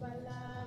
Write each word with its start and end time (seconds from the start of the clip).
Si 0.00 0.57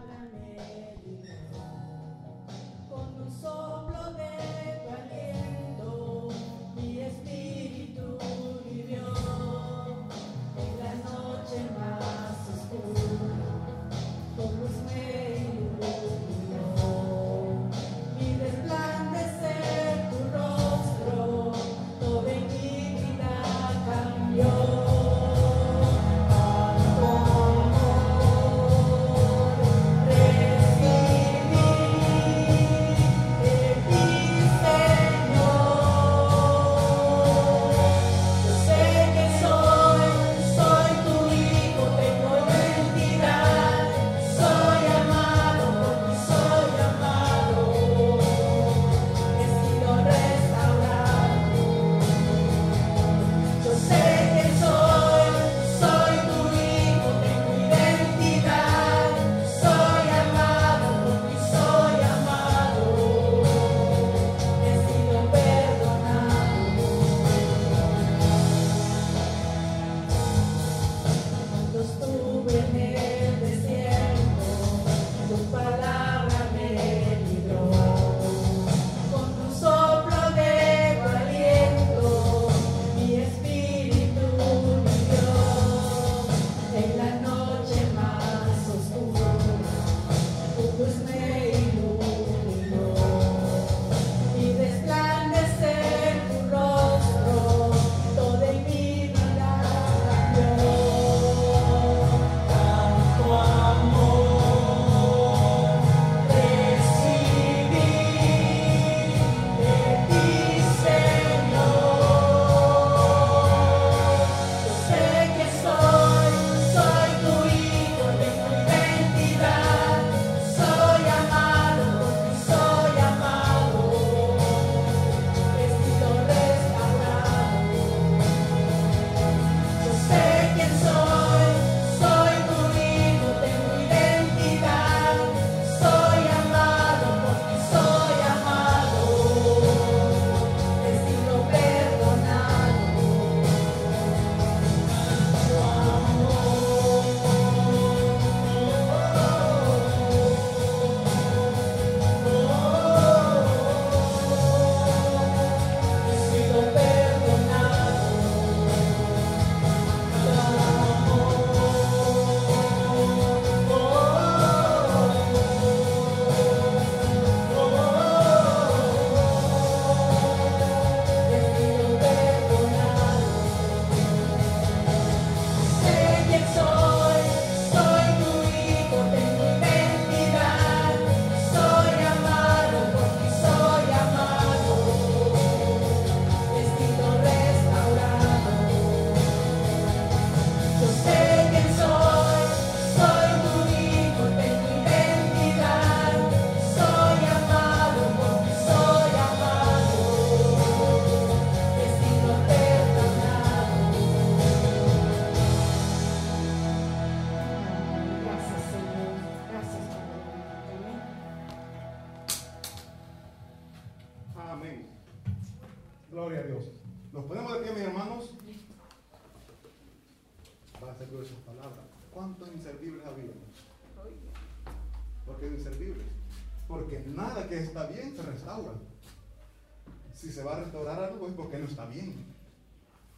está 231.72 231.86
bien. 231.86 232.26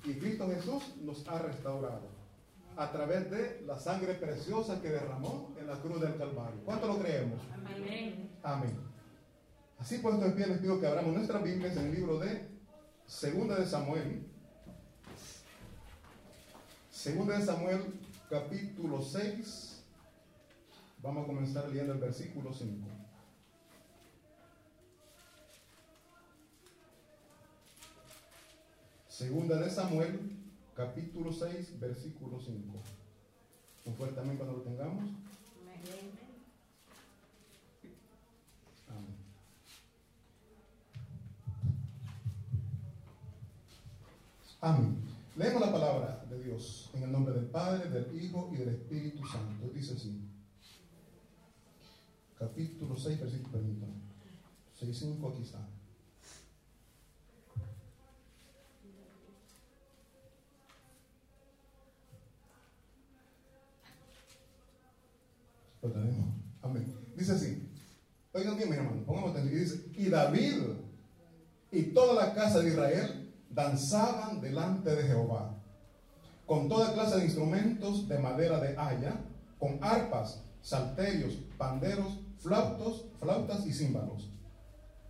Y 0.06 0.14
Cristo 0.16 0.48
Jesús 0.48 0.96
nos 1.02 1.28
ha 1.28 1.40
restaurado 1.40 2.08
a 2.76 2.92
través 2.92 3.30
de 3.30 3.62
la 3.66 3.78
sangre 3.78 4.16
preciosa 4.16 4.82
que 4.82 4.90
derramó 4.90 5.54
en 5.60 5.68
la 5.68 5.76
cruz 5.76 6.02
del 6.02 6.18
Calvario. 6.18 6.62
¿Cuánto 6.66 6.88
lo 6.88 7.00
creemos? 7.00 7.40
Amén. 7.54 8.30
Amén. 8.42 8.78
Así 9.80 9.98
puesto 10.00 10.26
en 10.26 10.36
pie 10.36 10.48
les 10.48 10.60
pido 10.60 10.80
que 10.80 10.88
abramos 10.88 11.14
nuestras 11.14 11.44
Biblias 11.44 11.76
en 11.78 11.88
el 11.88 11.96
libro 11.96 12.20
de 12.20 12.48
Segunda 13.06 13.56
de 13.56 13.66
Samuel. 13.66 14.26
Segunda 16.90 17.38
de 17.38 17.46
Samuel 17.46 18.00
capítulo 18.30 19.02
6. 19.02 19.84
Vamos 21.02 21.24
a 21.24 21.28
comenzar 21.28 21.68
leyendo 21.68 21.94
el 21.94 22.00
versículo 22.00 22.54
5. 22.54 22.93
Segunda 29.14 29.58
de 29.58 29.70
Samuel, 29.70 30.20
capítulo 30.76 31.32
6, 31.32 31.80
versículo 31.80 32.40
5. 32.40 32.82
Un 33.86 33.94
fuerte 33.94 34.20
amén 34.20 34.38
cuando 34.38 34.58
lo 34.58 34.64
tengamos. 34.64 35.04
Amén. 38.90 39.16
Amén. 44.62 44.98
Leemos 45.36 45.62
la 45.62 45.72
palabra 45.72 46.26
de 46.28 46.44
Dios 46.44 46.90
en 46.96 47.04
el 47.04 47.12
nombre 47.12 47.36
del 47.36 47.46
Padre, 47.46 47.92
del 47.92 48.20
Hijo 48.20 48.50
y 48.52 48.58
del 48.58 48.70
Espíritu 48.70 49.28
Santo. 49.28 49.70
Dice 49.76 49.94
así. 49.94 50.28
Capítulo 52.40 52.98
6, 52.98 53.20
versículo, 53.20 53.52
permítanme. 53.52 53.94
6, 54.74 54.98
5, 54.98 55.30
aquí 55.30 55.44
está. 55.44 55.73
Dice 67.16 67.34
así. 67.34 67.70
Oigan 68.34 68.58
bien, 68.58 68.70
mi 68.70 68.76
hermano, 68.76 69.04
pongamos 69.06 69.32
atención. 69.32 69.56
Y 69.56 69.60
dice, 69.60 69.86
y 69.96 70.10
David 70.10 70.54
y 71.72 71.84
toda 71.94 72.14
la 72.14 72.34
casa 72.34 72.60
de 72.60 72.70
Israel 72.70 73.34
danzaban 73.50 74.42
delante 74.42 74.96
de 74.96 75.04
Jehová, 75.04 75.56
con 76.46 76.68
toda 76.68 76.94
clase 76.94 77.18
de 77.18 77.26
instrumentos 77.26 78.08
de 78.08 78.18
madera 78.18 78.60
de 78.60 78.78
haya, 78.78 79.22
con 79.60 79.78
arpas, 79.84 80.44
salterios, 80.62 81.36
panderos, 81.58 82.20
flautos, 82.40 83.06
flautas 83.20 83.66
y 83.66 83.74
címbalos. 83.74 84.32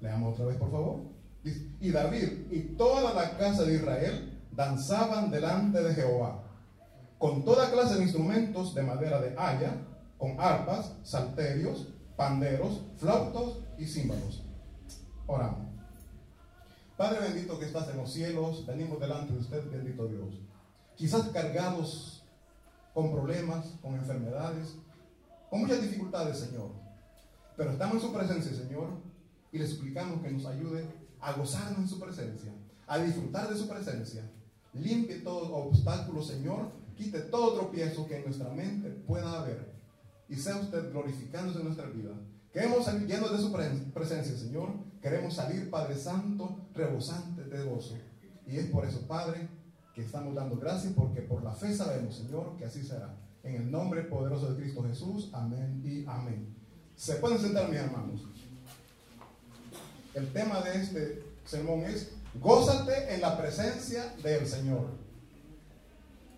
Leamos 0.02 0.34
otra 0.34 0.46
vez, 0.46 0.58
por 0.58 0.72
favor. 0.72 1.02
Dice, 1.44 1.68
y 1.80 1.92
David 1.92 2.52
y 2.52 2.60
toda 2.78 3.14
la 3.14 3.38
casa 3.38 3.64
de 3.64 3.76
Israel 3.76 4.42
danzaban 4.52 5.32
delante 5.32 5.82
de 5.82 5.94
Jehová, 5.94 6.44
con 7.18 7.44
toda 7.44 7.72
clase 7.72 7.96
de 7.96 8.04
instrumentos 8.04 8.76
de 8.76 8.84
madera 8.84 9.22
de 9.22 9.36
haya, 9.38 9.76
con 10.24 10.40
arpas, 10.40 10.96
salterios, 11.04 11.90
panderos, 12.16 12.80
flautos 12.96 13.60
y 13.78 13.86
címbalos. 13.86 14.42
Oramos. 15.28 15.68
Padre 16.96 17.20
bendito 17.28 17.60
que 17.60 17.66
estás 17.66 17.90
en 17.90 17.98
los 17.98 18.14
cielos, 18.14 18.66
venimos 18.66 19.02
delante 19.02 19.34
de 19.34 19.40
usted, 19.40 19.70
bendito 19.70 20.08
Dios. 20.08 20.40
Quizás 20.96 21.24
cargados 21.24 22.24
con 22.94 23.12
problemas, 23.12 23.66
con 23.82 23.96
enfermedades, 23.96 24.78
con 25.50 25.60
muchas 25.60 25.82
dificultades, 25.82 26.40
Señor. 26.40 26.70
Pero 27.58 27.72
estamos 27.72 27.96
en 27.96 28.02
su 28.04 28.14
presencia, 28.14 28.54
Señor, 28.54 28.92
y 29.52 29.58
le 29.58 29.68
suplicamos 29.68 30.22
que 30.22 30.32
nos 30.32 30.46
ayude 30.46 30.88
a 31.20 31.34
gozarnos 31.34 31.80
en 31.80 31.88
su 31.90 32.00
presencia, 32.00 32.54
a 32.88 32.98
disfrutar 32.98 33.50
de 33.50 33.58
su 33.58 33.68
presencia. 33.68 34.24
Limpie 34.72 35.18
todo 35.18 35.54
obstáculo, 35.54 36.24
Señor. 36.24 36.72
Quite 36.96 37.20
todo 37.24 37.56
tropiezo 37.56 38.08
que 38.08 38.20
en 38.20 38.24
nuestra 38.24 38.48
mente 38.52 38.90
pueda 38.90 39.42
haber. 39.42 39.73
Y 40.30 40.36
sea 40.36 40.58
usted 40.58 40.92
glorificándose 40.92 41.60
en 41.60 41.66
nuestra 41.66 41.88
vida. 41.88 42.12
Queremos 42.52 42.86
salir 42.86 43.08
llenos 43.08 43.32
de 43.32 43.40
su 43.40 43.52
presencia, 43.94 44.38
Señor. 44.38 44.70
Queremos 45.02 45.34
salir, 45.34 45.70
Padre 45.70 45.98
Santo, 45.98 46.68
rebosantes 46.74 47.50
de 47.50 47.64
gozo. 47.64 47.98
Y 48.46 48.58
es 48.58 48.68
por 48.68 48.86
eso, 48.86 49.08
Padre, 49.08 49.48
que 49.94 50.02
estamos 50.04 50.36
dando 50.36 50.58
gracias, 50.58 50.94
porque 50.94 51.22
por 51.22 51.44
la 51.44 51.54
fe 51.54 51.74
sabemos, 51.74 52.16
Señor, 52.16 52.56
que 52.58 52.66
así 52.66 52.84
será. 52.84 53.16
En 53.44 53.56
el 53.56 53.72
nombre 53.72 54.04
poderoso 54.04 54.54
de 54.54 54.62
Cristo 54.62 54.84
Jesús. 54.84 55.30
Amén 55.34 55.82
y 55.84 56.06
amén. 56.08 56.56
Se 56.96 57.16
pueden 57.16 57.40
sentar, 57.40 57.70
mis 57.70 57.80
hermanos. 57.80 58.22
El 60.14 60.32
tema 60.32 60.62
de 60.62 60.82
este 60.82 61.24
sermón 61.46 61.82
es, 61.82 62.12
gózate 62.40 63.14
en 63.14 63.22
la 63.22 63.38
presencia 63.38 64.14
del 64.22 64.48
Señor. 64.48 64.88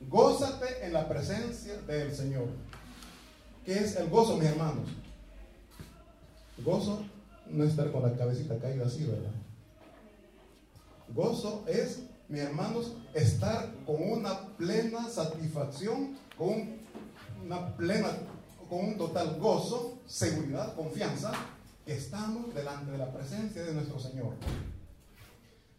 Gózate 0.10 0.86
en 0.86 0.94
la 0.94 1.08
presencia 1.08 1.78
del 1.82 2.16
Señor. 2.16 2.48
¿Qué 3.66 3.80
es 3.80 3.96
el 3.96 4.10
gozo, 4.10 4.38
mis 4.38 4.48
hermanos? 4.48 4.88
Gozo 6.64 7.04
no 7.50 7.64
estar 7.64 7.92
con 7.92 8.04
la 8.04 8.16
cabecita 8.16 8.60
caída 8.60 8.86
así, 8.86 9.06
¿verdad? 9.06 9.32
Gozo 11.10 11.64
es, 11.68 12.04
mis 12.30 12.42
hermanos, 12.42 12.94
estar 13.16 13.74
con 13.88 13.96
una 14.12 14.50
plena 14.58 15.10
satisfacción, 15.10 16.16
con 16.38 16.76
una 17.44 17.76
plena, 17.76 18.10
con 18.70 18.86
un 18.86 18.98
total 18.98 19.40
gozo, 19.40 20.00
seguridad, 20.06 20.76
confianza, 20.76 21.32
que 21.88 21.96
estamos 21.96 22.54
delante 22.54 22.92
de 22.92 23.00
la 23.00 23.12
presencia 23.12 23.64
de 23.64 23.74
nuestro 23.74 24.00
Señor. 24.00 24.34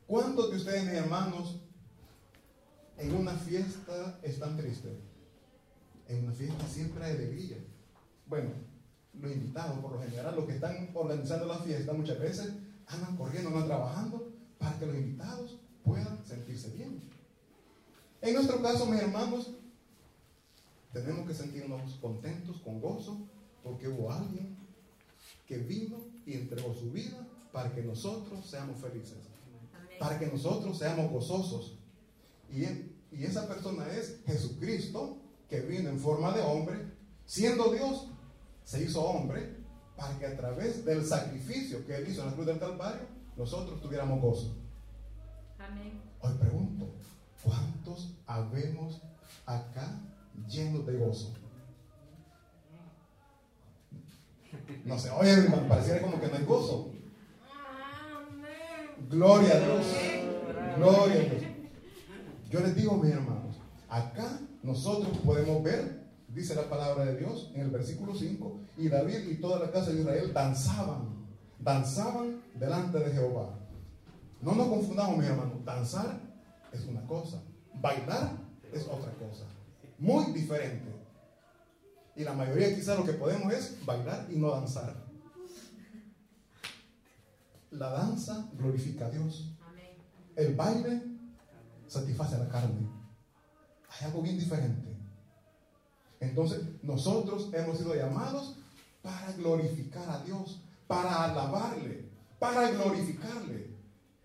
¿Cuántos 0.09 0.51
de 0.51 0.57
ustedes, 0.57 0.85
mis 0.85 0.95
hermanos, 0.95 1.61
en 2.99 3.15
una 3.15 3.33
fiesta 3.33 4.19
están 4.23 4.57
tristes? 4.57 4.99
En 6.09 6.25
una 6.25 6.33
fiesta 6.33 6.67
siempre 6.69 7.05
hay 7.05 7.13
alegría. 7.13 7.59
Bueno, 8.27 8.51
los 9.21 9.33
invitados, 9.33 9.79
por 9.81 9.93
lo 9.93 10.03
general, 10.03 10.35
los 10.37 10.45
que 10.45 10.55
están 10.55 10.91
organizando 10.95 11.47
la 11.47 11.59
fiesta, 11.59 11.93
muchas 11.93 12.19
veces 12.19 12.53
andan 12.87 13.17
corriendo, 13.17 13.51
andan 13.51 13.67
trabajando 13.67 14.33
para 14.59 14.79
que 14.79 14.87
los 14.87 14.97
invitados 14.97 15.59
puedan 15.85 16.25
sentirse 16.25 16.71
bien. 16.71 17.01
En 18.21 18.35
nuestro 18.35 18.61
caso, 18.61 18.87
mis 18.87 19.01
hermanos, 19.01 19.53
tenemos 20.93 21.27
que 21.27 21.35
sentirnos 21.35 21.95
contentos, 22.01 22.61
con 22.63 22.81
gozo, 22.81 23.29
porque 23.63 23.89
hubo 23.89 24.11
alguien 24.11 24.57
que 25.47 25.59
vino 25.59 25.99
y 26.25 26.35
entregó 26.35 26.75
su 26.75 26.91
vida 26.91 27.27
para 27.53 27.73
que 27.73 27.83
nosotros 27.83 28.47
seamos 28.47 28.81
felices, 28.81 29.19
para 29.99 30.19
que 30.19 30.27
nosotros 30.27 30.79
seamos 30.79 31.11
gozosos. 31.11 31.79
Y, 32.51 32.63
y 33.15 33.25
esa 33.25 33.47
persona 33.47 33.89
es 33.91 34.21
Jesucristo, 34.27 35.19
que 35.49 35.61
vino 35.61 35.89
en 35.89 36.01
forma 36.01 36.33
de 36.33 36.43
hombre, 36.43 36.93
siendo 37.25 37.73
Dios, 37.73 38.09
se 38.67 38.83
hizo 38.83 39.01
hombre 39.01 39.55
para 39.97 40.19
que 40.19 40.27
a 40.27 40.37
través 40.37 40.85
del 40.85 41.07
sacrificio 41.07 41.87
que 41.87 41.97
él 41.97 42.09
hizo 42.09 42.23
en 42.23 42.27
la 42.27 42.35
cruz 42.35 42.47
del 42.47 42.59
Calvario, 42.59 43.07
nosotros 43.37 43.81
tuviéramos 43.81 44.21
gozo. 44.21 44.57
Amén. 45.57 46.03
Hoy 46.21 46.35
pregunto, 46.35 46.91
¿cuántos 47.45 48.15
habemos 48.27 49.01
acá 49.47 50.01
llenos 50.49 50.85
de 50.85 50.97
gozo? 50.97 51.33
No 54.85 54.99
sé, 54.99 55.11
oye, 55.11 55.31
hermano, 55.31 55.69
pareciera 55.69 56.03
como 56.03 56.21
que 56.21 56.27
no 56.27 56.35
hay 56.35 56.45
gozo. 56.45 56.91
Gloria 59.09 59.55
a 59.55 59.61
Dios. 59.61 59.87
Gloria 60.77 61.21
a 61.21 61.25
Dios. 61.25 61.43
Yo 62.51 62.61
les 62.61 62.75
digo, 62.75 62.97
mis 62.97 63.13
hermanos, 63.13 63.57
acá 63.89 64.41
nosotros 64.65 65.17
podemos 65.19 65.63
ver 65.63 66.06
dice 66.37 66.55
la 66.55 66.69
palabra 66.69 67.07
de 67.07 67.17
Dios 67.17 67.51
en 67.55 67.63
el 67.63 67.71
versículo 67.71 68.15
5, 68.15 68.61
y 68.77 68.89
David 68.89 69.27
y 69.31 69.37
toda 69.37 69.59
la 69.59 69.73
casa 69.73 69.91
de 69.91 70.01
Israel 70.01 70.35
danzaban, 70.35 71.27
danzaban 71.59 72.43
delante 72.55 72.99
de 72.99 73.11
Jehová. 73.11 73.59
No 74.43 74.55
nos 74.55 74.69
confundamos, 74.69 75.17
mis 75.17 75.27
hermanos, 75.27 75.65
danzar 75.65 76.21
es 76.71 76.85
una 76.85 77.01
cosa, 77.07 77.43
bailar 77.81 78.33
es 78.71 78.83
otra 78.83 79.11
cosa, 79.13 79.45
muy 79.99 80.27
diferente. 80.33 80.95
Y 82.15 82.23
la 82.23 82.35
mayoría 82.35 82.75
quizás 82.75 82.99
lo 82.99 83.05
que 83.05 83.15
podemos 83.15 83.51
es 83.53 83.85
bailar 83.87 84.27
y 84.31 84.37
no 84.37 84.51
danzar. 84.51 84.95
La 87.71 87.91
danza 87.91 88.51
glorifica 88.59 89.07
a 89.07 89.11
Dios. 89.11 89.53
El 90.35 90.55
baile 90.55 91.03
satisface 91.87 92.35
a 92.35 92.39
la 92.41 92.49
carne. 92.49 92.89
Hay 93.89 94.07
algo 94.07 94.21
bien 94.21 94.39
diferente. 94.39 94.97
Entonces, 96.21 96.63
nosotros 96.83 97.51
hemos 97.53 97.79
sido 97.79 97.95
llamados 97.95 98.57
para 99.03 99.33
glorificar 99.33 100.09
a 100.09 100.25
Dios, 100.25 100.61
para 100.87 101.25
alabarle, 101.25 102.09
para 102.39 102.71
glorificarle. 102.71 103.71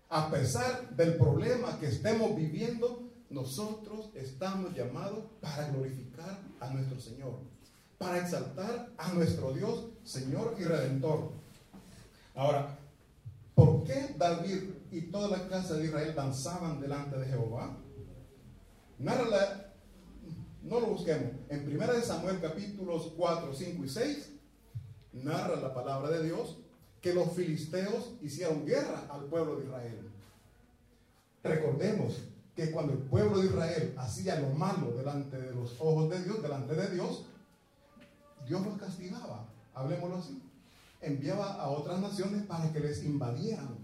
A 0.08 0.30
pesar 0.30 0.90
del 0.96 1.16
problema 1.16 1.78
que 1.78 1.86
estemos 1.86 2.36
viviendo, 2.36 3.10
nosotros 3.30 4.10
estamos 4.14 4.74
llamados 4.74 5.24
para 5.40 5.68
glorificar 5.68 6.38
a 6.60 6.70
nuestro 6.70 7.00
Señor, 7.00 7.38
para 7.98 8.18
exaltar 8.18 8.92
a 8.98 9.12
nuestro 9.12 9.52
Dios, 9.52 9.86
Señor 10.04 10.54
y 10.58 10.64
Redentor. 10.64 11.32
Ahora, 12.34 12.78
¿por 13.54 13.84
qué 13.84 14.14
David 14.18 14.64
y 14.90 15.02
toda 15.02 15.38
la 15.38 15.48
casa 15.48 15.74
de 15.74 15.86
Israel 15.86 16.14
danzaban 16.14 16.80
delante 16.80 17.18
de 17.18 17.26
Jehová? 17.26 17.76
Narra 18.98 19.28
la 19.28 19.61
no 20.62 20.80
lo 20.80 20.86
busquemos. 20.88 21.32
En 21.48 21.66
1 21.66 22.00
Samuel 22.02 22.40
capítulos 22.40 23.12
4, 23.16 23.54
5 23.54 23.84
y 23.84 23.88
6 23.88 24.30
narra 25.12 25.56
la 25.56 25.74
palabra 25.74 26.10
de 26.10 26.24
Dios 26.24 26.58
que 27.00 27.12
los 27.12 27.32
filisteos 27.32 28.12
hicieron 28.22 28.64
guerra 28.64 29.06
al 29.10 29.24
pueblo 29.24 29.56
de 29.56 29.64
Israel. 29.64 30.10
Recordemos 31.42 32.22
que 32.54 32.70
cuando 32.70 32.92
el 32.92 33.00
pueblo 33.00 33.38
de 33.38 33.46
Israel 33.46 33.94
hacía 33.98 34.38
lo 34.38 34.50
malo 34.50 34.92
delante 34.96 35.40
de 35.40 35.52
los 35.52 35.74
ojos 35.80 36.10
de 36.10 36.22
Dios, 36.22 36.42
delante 36.42 36.74
de 36.74 36.90
Dios, 36.90 37.24
Dios 38.46 38.64
los 38.64 38.78
castigaba, 38.78 39.48
hablemoslo 39.74 40.16
así. 40.16 40.40
Enviaba 41.00 41.54
a 41.54 41.68
otras 41.68 41.98
naciones 42.00 42.44
para 42.44 42.72
que 42.72 42.78
les 42.78 43.02
invadieran, 43.04 43.76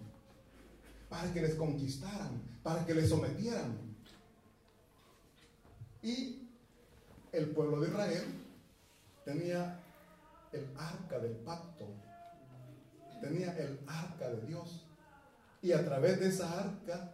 para 1.08 1.32
que 1.32 1.42
les 1.42 1.54
conquistaran, 1.56 2.40
para 2.62 2.86
que 2.86 2.94
les 2.94 3.08
sometieran. 3.08 3.76
Y 6.02 6.37
el 7.32 7.50
pueblo 7.50 7.80
de 7.80 7.88
Israel 7.88 8.24
tenía 9.24 9.80
el 10.52 10.66
arca 10.76 11.18
del 11.18 11.36
pacto, 11.36 11.86
tenía 13.20 13.56
el 13.58 13.80
arca 13.86 14.30
de 14.30 14.46
Dios. 14.46 14.86
Y 15.60 15.72
a 15.72 15.84
través 15.84 16.20
de 16.20 16.28
esa 16.28 16.60
arca 16.60 17.12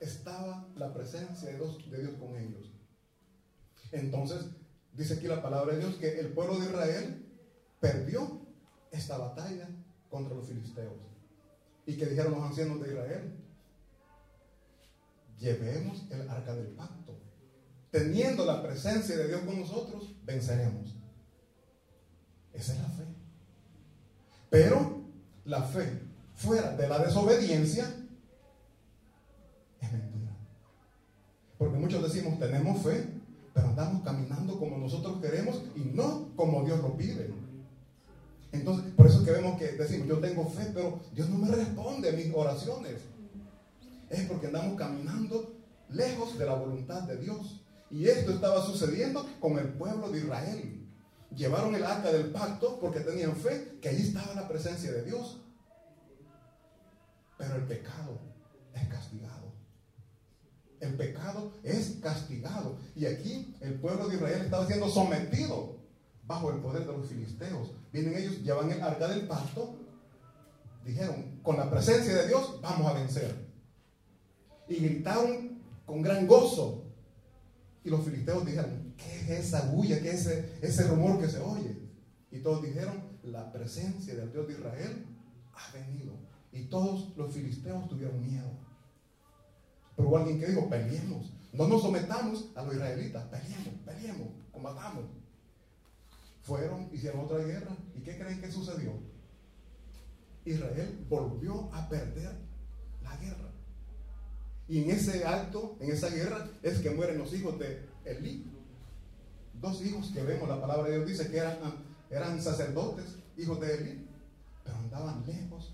estaba 0.00 0.66
la 0.76 0.92
presencia 0.94 1.50
de 1.50 1.56
Dios, 1.56 1.78
con 2.18 2.36
ellos. 2.36 2.72
Entonces, 3.92 4.46
dice 4.92 5.14
aquí 5.14 5.26
la 5.26 5.42
palabra 5.42 5.74
de 5.74 5.80
Dios 5.80 5.96
que 5.96 6.20
el 6.20 6.28
pueblo 6.32 6.58
de 6.58 6.66
Israel 6.66 7.26
perdió 7.80 8.40
esta 8.90 9.18
batalla 9.18 9.68
contra 10.08 10.34
los 10.34 10.46
filisteos. 10.46 10.94
Y 11.84 11.96
que 11.96 12.06
dijeron 12.06 12.32
los 12.32 12.42
ancianos 12.42 12.80
de 12.80 12.88
Israel, 12.88 13.36
llevemos 15.38 16.06
el 16.10 16.28
arca 16.28 16.54
del 16.54 16.68
pacto 16.68 17.05
teniendo 17.96 18.44
la 18.44 18.62
presencia 18.62 19.16
de 19.16 19.28
Dios 19.28 19.40
con 19.46 19.58
nosotros, 19.58 20.14
venceremos. 20.26 20.94
Esa 22.52 22.74
es 22.74 22.78
la 22.78 22.88
fe. 22.88 23.04
Pero 24.50 25.00
la 25.46 25.62
fe 25.62 26.02
fuera 26.34 26.76
de 26.76 26.88
la 26.88 26.98
desobediencia 26.98 27.84
es 29.80 29.92
mentira. 29.92 30.36
Porque 31.56 31.78
muchos 31.78 32.02
decimos, 32.02 32.38
tenemos 32.38 32.82
fe, 32.82 33.06
pero 33.54 33.68
andamos 33.68 34.02
caminando 34.02 34.58
como 34.58 34.76
nosotros 34.76 35.18
queremos 35.22 35.62
y 35.74 35.80
no 35.80 36.28
como 36.36 36.64
Dios 36.64 36.80
lo 36.80 36.98
pide. 36.98 37.30
Entonces, 38.52 38.92
por 38.94 39.06
eso 39.06 39.20
es 39.20 39.24
que 39.24 39.32
vemos 39.32 39.58
que 39.58 39.72
decimos, 39.72 40.06
yo 40.06 40.18
tengo 40.18 40.46
fe, 40.50 40.70
pero 40.74 41.00
Dios 41.14 41.30
no 41.30 41.38
me 41.38 41.48
responde 41.48 42.10
a 42.10 42.12
mis 42.12 42.30
oraciones. 42.34 42.96
Es 44.10 44.26
porque 44.26 44.48
andamos 44.48 44.76
caminando 44.76 45.54
lejos 45.88 46.38
de 46.38 46.44
la 46.44 46.54
voluntad 46.54 47.02
de 47.04 47.16
Dios. 47.16 47.62
Y 47.90 48.08
esto 48.08 48.32
estaba 48.32 48.64
sucediendo 48.64 49.26
con 49.40 49.58
el 49.58 49.68
pueblo 49.74 50.10
de 50.10 50.18
Israel. 50.18 50.86
Llevaron 51.34 51.74
el 51.74 51.84
arca 51.84 52.12
del 52.12 52.30
pacto 52.30 52.78
porque 52.80 53.00
tenían 53.00 53.36
fe 53.36 53.78
que 53.80 53.88
allí 53.88 54.08
estaba 54.08 54.34
la 54.34 54.48
presencia 54.48 54.90
de 54.92 55.04
Dios. 55.04 55.40
Pero 57.38 57.56
el 57.56 57.62
pecado 57.64 58.18
es 58.74 58.88
castigado. 58.88 59.52
El 60.80 60.94
pecado 60.94 61.52
es 61.62 61.98
castigado. 62.02 62.78
Y 62.94 63.06
aquí 63.06 63.54
el 63.60 63.74
pueblo 63.74 64.08
de 64.08 64.16
Israel 64.16 64.42
estaba 64.42 64.66
siendo 64.66 64.88
sometido 64.88 65.76
bajo 66.26 66.50
el 66.50 66.60
poder 66.60 66.86
de 66.86 66.92
los 66.92 67.08
filisteos. 67.08 67.70
Vienen 67.92 68.16
ellos, 68.16 68.42
llevan 68.42 68.70
el 68.70 68.82
arca 68.82 69.08
del 69.08 69.26
pacto. 69.26 69.76
Dijeron, 70.84 71.40
con 71.42 71.56
la 71.56 71.70
presencia 71.70 72.14
de 72.14 72.28
Dios 72.28 72.60
vamos 72.60 72.86
a 72.86 72.94
vencer. 72.94 73.46
Y 74.68 74.76
gritaron 74.76 75.60
con 75.84 76.02
gran 76.02 76.26
gozo. 76.26 76.85
Y 77.86 77.90
los 77.90 78.04
filisteos 78.04 78.44
dijeron, 78.44 78.94
¿qué 78.96 79.20
es 79.20 79.46
esa 79.46 79.70
bulla? 79.70 80.00
¿Qué 80.02 80.10
es 80.10 80.26
ese, 80.26 80.88
rumor 80.88 81.20
que 81.20 81.28
se 81.28 81.38
oye? 81.38 81.78
Y 82.32 82.40
todos 82.40 82.60
dijeron, 82.60 83.00
la 83.22 83.52
presencia 83.52 84.12
del 84.16 84.32
Dios 84.32 84.48
de 84.48 84.54
Israel 84.54 85.06
ha 85.54 85.72
venido. 85.72 86.14
Y 86.50 86.64
todos 86.64 87.16
los 87.16 87.32
filisteos 87.32 87.88
tuvieron 87.88 88.20
miedo. 88.20 88.50
Pero 89.94 90.08
hubo 90.08 90.18
alguien 90.18 90.40
que 90.40 90.46
dijo, 90.46 90.68
peleemos. 90.68 91.32
No 91.52 91.68
nos 91.68 91.82
sometamos 91.82 92.50
a 92.56 92.64
los 92.64 92.74
israelitas, 92.74 93.22
peleemos, 93.26 93.74
peleemos, 93.84 94.28
combatamos. 94.50 95.04
Fueron, 96.42 96.90
hicieron 96.92 97.20
otra 97.20 97.38
guerra. 97.38 97.76
¿Y 97.94 98.00
qué 98.00 98.18
creen 98.18 98.40
que 98.40 98.50
sucedió? 98.50 98.94
Israel 100.44 101.06
volvió 101.08 101.72
a 101.72 101.88
perder 101.88 102.36
la 103.04 103.16
guerra. 103.18 103.52
Y 104.68 104.82
en 104.82 104.90
ese 104.90 105.24
acto, 105.24 105.76
en 105.80 105.92
esa 105.92 106.08
guerra, 106.08 106.48
es 106.62 106.78
que 106.78 106.90
mueren 106.90 107.18
los 107.18 107.32
hijos 107.32 107.58
de 107.58 107.88
Elí. 108.04 108.44
Dos 109.60 109.80
hijos 109.82 110.10
que 110.12 110.22
vemos, 110.22 110.48
la 110.48 110.60
palabra 110.60 110.88
de 110.88 110.96
Dios 110.96 111.08
dice 111.08 111.30
que 111.30 111.38
eran, 111.38 111.58
eran 112.10 112.42
sacerdotes, 112.42 113.16
hijos 113.36 113.60
de 113.60 113.74
Elí, 113.74 114.08
pero 114.64 114.76
andaban 114.76 115.24
lejos 115.26 115.72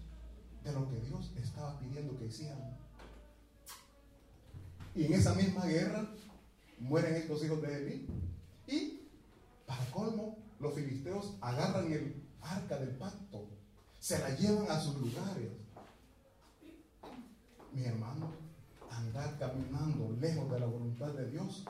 de 0.63 0.73
lo 0.73 0.89
que 0.89 1.01
Dios 1.01 1.33
estaba 1.43 1.79
pidiendo 1.81 2.19
que 2.19 2.27
hicieran. 2.27 2.77
Y 4.95 5.07
en 5.07 5.15
esa 5.15 5.35
misma 5.35 5.65
guerra 5.67 6.07
mueren 6.79 7.15
estos 7.15 7.43
hijos 7.45 7.63
de 7.63 7.77
Elí. 7.77 8.07
Y, 8.67 9.09
para 9.67 9.85
colmo, 9.87 10.39
los 10.61 10.75
filisteos 10.75 11.35
agarran 11.41 11.91
el 11.93 12.23
arca 12.43 12.79
del 12.79 12.91
pacto, 12.91 13.49
se 13.99 14.19
la 14.19 14.35
llevan 14.37 14.71
a 14.71 14.81
sus 14.81 14.97
lugares. 14.97 15.51
Mi 17.73 17.85
hermano, 17.85 18.42
caminando 19.39 20.17
lejos 20.21 20.51
de 20.51 20.61
la 20.61 20.67
voluntad 20.67 21.13
de 21.13 21.31
Dios 21.31 21.65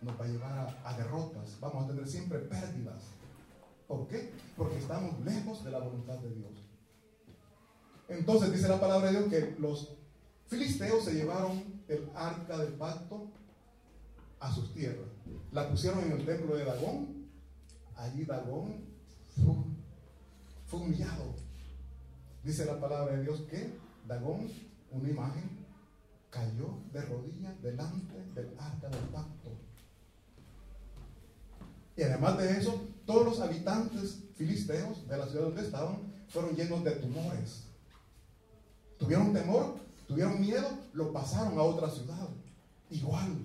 nos 0.00 0.20
va 0.20 0.24
a 0.24 0.28
llevar 0.28 0.80
a, 0.84 0.96
derrotas. 0.96 1.58
Vamos 1.60 1.84
a 1.84 1.88
tener 1.88 2.06
siempre 2.06 2.38
pérdidas. 2.40 3.04
¿Por 3.86 4.06
qué? 4.06 4.32
Porque 4.56 4.78
estamos 4.78 5.18
lejos 5.24 5.64
de 5.64 5.70
la 5.70 5.78
voluntad 5.78 6.18
de 6.18 6.34
Dios. 6.34 6.52
Entonces 8.08 8.52
dice 8.52 8.68
la 8.68 8.80
palabra 8.80 9.10
de 9.10 9.18
Dios 9.18 9.30
que 9.30 9.60
los 9.60 9.96
filisteos 10.46 11.04
se 11.04 11.14
llevaron 11.14 11.82
el 11.88 12.08
arca 12.14 12.58
del 12.58 12.74
pacto 12.74 13.28
a 14.40 14.52
sus 14.52 14.72
tierras. 14.72 15.08
La 15.52 15.68
pusieron 15.68 16.00
en 16.04 16.12
el 16.12 16.24
templo 16.24 16.56
de 16.56 16.64
Dagón. 16.64 17.28
Allí 17.96 18.24
Dagón 18.24 18.84
fue, 19.28 19.54
fue 20.66 20.80
humillado. 20.80 21.34
Dice 22.44 22.64
la 22.64 22.78
palabra 22.78 23.16
de 23.16 23.24
Dios 23.24 23.40
que 23.50 23.72
Dagón, 24.06 24.48
una 24.92 25.08
imagen, 25.08 25.57
cayó 26.30 26.78
de 26.92 27.02
rodillas 27.02 27.62
delante 27.62 28.14
del 28.34 28.50
arca 28.58 28.88
del 28.88 29.04
pacto. 29.10 29.50
Y 31.96 32.02
además 32.02 32.38
de 32.38 32.58
eso, 32.58 32.80
todos 33.06 33.24
los 33.24 33.40
habitantes 33.40 34.20
filisteos 34.36 35.06
de 35.08 35.16
la 35.16 35.26
ciudad 35.26 35.46
donde 35.46 35.62
estaban 35.62 35.98
fueron 36.28 36.54
llenos 36.54 36.84
de 36.84 36.92
tumores. 36.92 37.64
Tuvieron 38.98 39.32
temor, 39.32 39.76
tuvieron 40.06 40.40
miedo, 40.40 40.68
lo 40.92 41.12
pasaron 41.12 41.58
a 41.58 41.62
otra 41.62 41.90
ciudad. 41.90 42.28
Igual. 42.90 43.38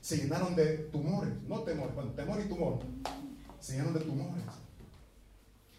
Se 0.00 0.16
llenaron 0.16 0.56
de 0.56 0.78
tumores, 0.90 1.32
no 1.46 1.60
temor, 1.60 1.94
bueno, 1.94 2.10
temor 2.10 2.40
y 2.44 2.48
tumor. 2.48 2.78
Se 3.60 3.72
llenaron 3.72 3.94
de 3.94 4.00
tumores. 4.00 4.42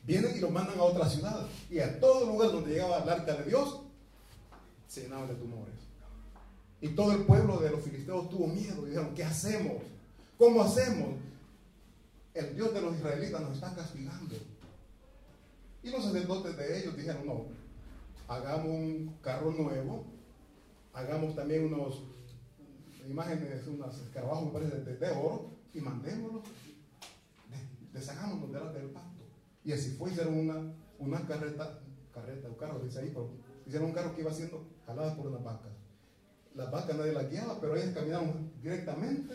Vienen 0.06 0.36
y 0.36 0.40
los 0.40 0.52
mandan 0.52 0.80
a 0.80 0.84
otra 0.84 1.08
ciudad. 1.08 1.46
Y 1.70 1.80
a 1.80 2.00
todo 2.00 2.26
lugar 2.26 2.52
donde 2.52 2.72
llegaba 2.72 3.04
el 3.04 3.10
arca 3.10 3.36
de 3.36 3.46
Dios, 3.46 3.82
se 4.88 5.02
llenaban 5.02 5.28
de 5.28 5.36
tumores. 5.36 5.73
Y 6.84 6.90
todo 6.90 7.14
el 7.14 7.24
pueblo 7.24 7.60
de 7.60 7.70
los 7.70 7.82
filisteos 7.82 8.30
tuvo 8.30 8.46
miedo 8.46 8.86
y 8.86 8.90
dijeron, 8.90 9.16
¿qué 9.16 9.24
hacemos? 9.24 9.82
¿Cómo 10.38 10.62
hacemos? 10.62 11.16
El 12.34 12.54
Dios 12.56 12.74
de 12.74 12.82
los 12.82 12.98
israelitas 12.98 13.40
nos 13.40 13.54
está 13.54 13.74
castigando. 13.74 14.36
Y 15.82 15.90
los 15.92 16.04
sacerdotes 16.04 16.58
de 16.58 16.80
ellos 16.80 16.98
dijeron, 16.98 17.26
no, 17.26 17.46
hagamos 18.28 18.68
un 18.68 19.16
carro 19.22 19.52
nuevo, 19.52 20.04
hagamos 20.92 21.34
también 21.38 21.74
unos 21.74 22.04
imágenes, 23.10 23.66
unos 23.66 24.02
escarabajos, 24.02 24.52
parece, 24.52 24.82
de, 24.82 25.12
oro, 25.12 25.52
y 25.74 25.80
mandémoslos, 25.80 26.44
deshagámonos 27.94 28.52
de 28.52 28.80
del 28.80 28.90
pacto. 28.90 29.24
Y 29.64 29.72
así 29.72 29.92
fue, 29.92 30.12
hicieron 30.12 30.38
una, 30.38 30.74
una 31.00 31.26
carreta, 31.26 31.80
carreta 32.14 32.50
o 32.50 32.58
carro, 32.58 32.80
dice 32.80 33.00
ahí, 33.00 33.08
pero 33.08 33.30
hicieron 33.66 33.88
un 33.88 33.96
carro 33.96 34.14
que 34.14 34.20
iba 34.20 34.34
siendo 34.34 34.68
jalado 34.86 35.16
por 35.16 35.28
una 35.28 35.38
vaca 35.38 35.70
las 36.56 36.72
vacas 36.72 36.98
nadie 36.98 37.14
las 37.14 37.30
guiaba, 37.30 37.60
pero 37.60 37.76
ellas 37.76 37.94
caminaron 37.94 38.52
directamente 38.62 39.34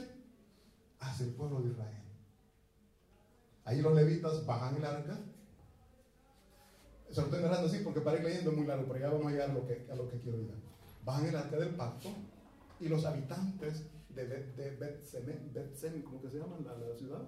hacia 1.00 1.26
el 1.26 1.32
pueblo 1.32 1.60
de 1.60 1.70
Israel. 1.70 2.02
Ahí 3.64 3.80
los 3.82 3.94
levitas 3.94 4.46
bajan 4.46 4.76
el 4.76 4.84
arca. 4.84 5.18
Se 7.10 7.20
lo 7.20 7.26
estoy 7.26 7.42
narrando 7.42 7.68
así 7.68 7.78
porque 7.82 8.00
para 8.00 8.18
ir 8.18 8.25
leyendo 8.25 8.50
es 8.50 8.56
muy 8.56 8.66
largo, 8.66 8.87
pero 8.87 9.00
ya 9.00 9.10
vamos 9.10 9.26
a 9.26 9.30
llegar 9.30 9.50
a 9.50 9.54
lo 9.54 9.66
que, 9.66 9.87
a 9.90 9.94
lo 9.94 10.08
que 10.08 10.18
quiero 10.20 10.38
llegar. 10.38 10.58
Bajan 11.04 11.26
el 11.26 11.37
arca 11.37 11.56
del 11.56 11.75
pacto 11.75 12.10
y 12.80 12.88
los 12.88 13.04
habitantes 13.04 13.84
de, 14.14 14.25
Bet, 14.26 16.04
¿cómo 16.04 16.20
que 16.20 16.30
se 16.30 16.38
llama 16.38 16.56
la, 16.64 16.76
la 16.76 16.96
ciudad? 16.96 17.22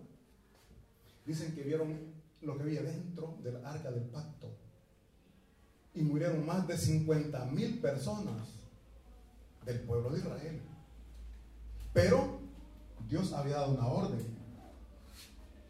Dicen 1.24 1.54
que 1.54 1.62
vieron 1.62 2.14
lo 2.42 2.56
que 2.56 2.62
había 2.62 2.82
dentro 2.82 3.38
del 3.42 3.64
arca 3.64 3.90
del 3.90 4.04
pacto. 4.04 4.48
Y 5.94 6.02
murieron 6.02 6.46
más 6.46 6.66
de 6.68 6.76
50 6.76 7.46
mil 7.46 7.80
personas 7.80 8.59
del 9.64 9.80
pueblo 9.80 10.10
de 10.10 10.18
Israel. 10.18 10.60
Pero 11.92 12.40
Dios 13.08 13.32
había 13.32 13.56
dado 13.56 13.72
una 13.72 13.86
orden, 13.86 14.24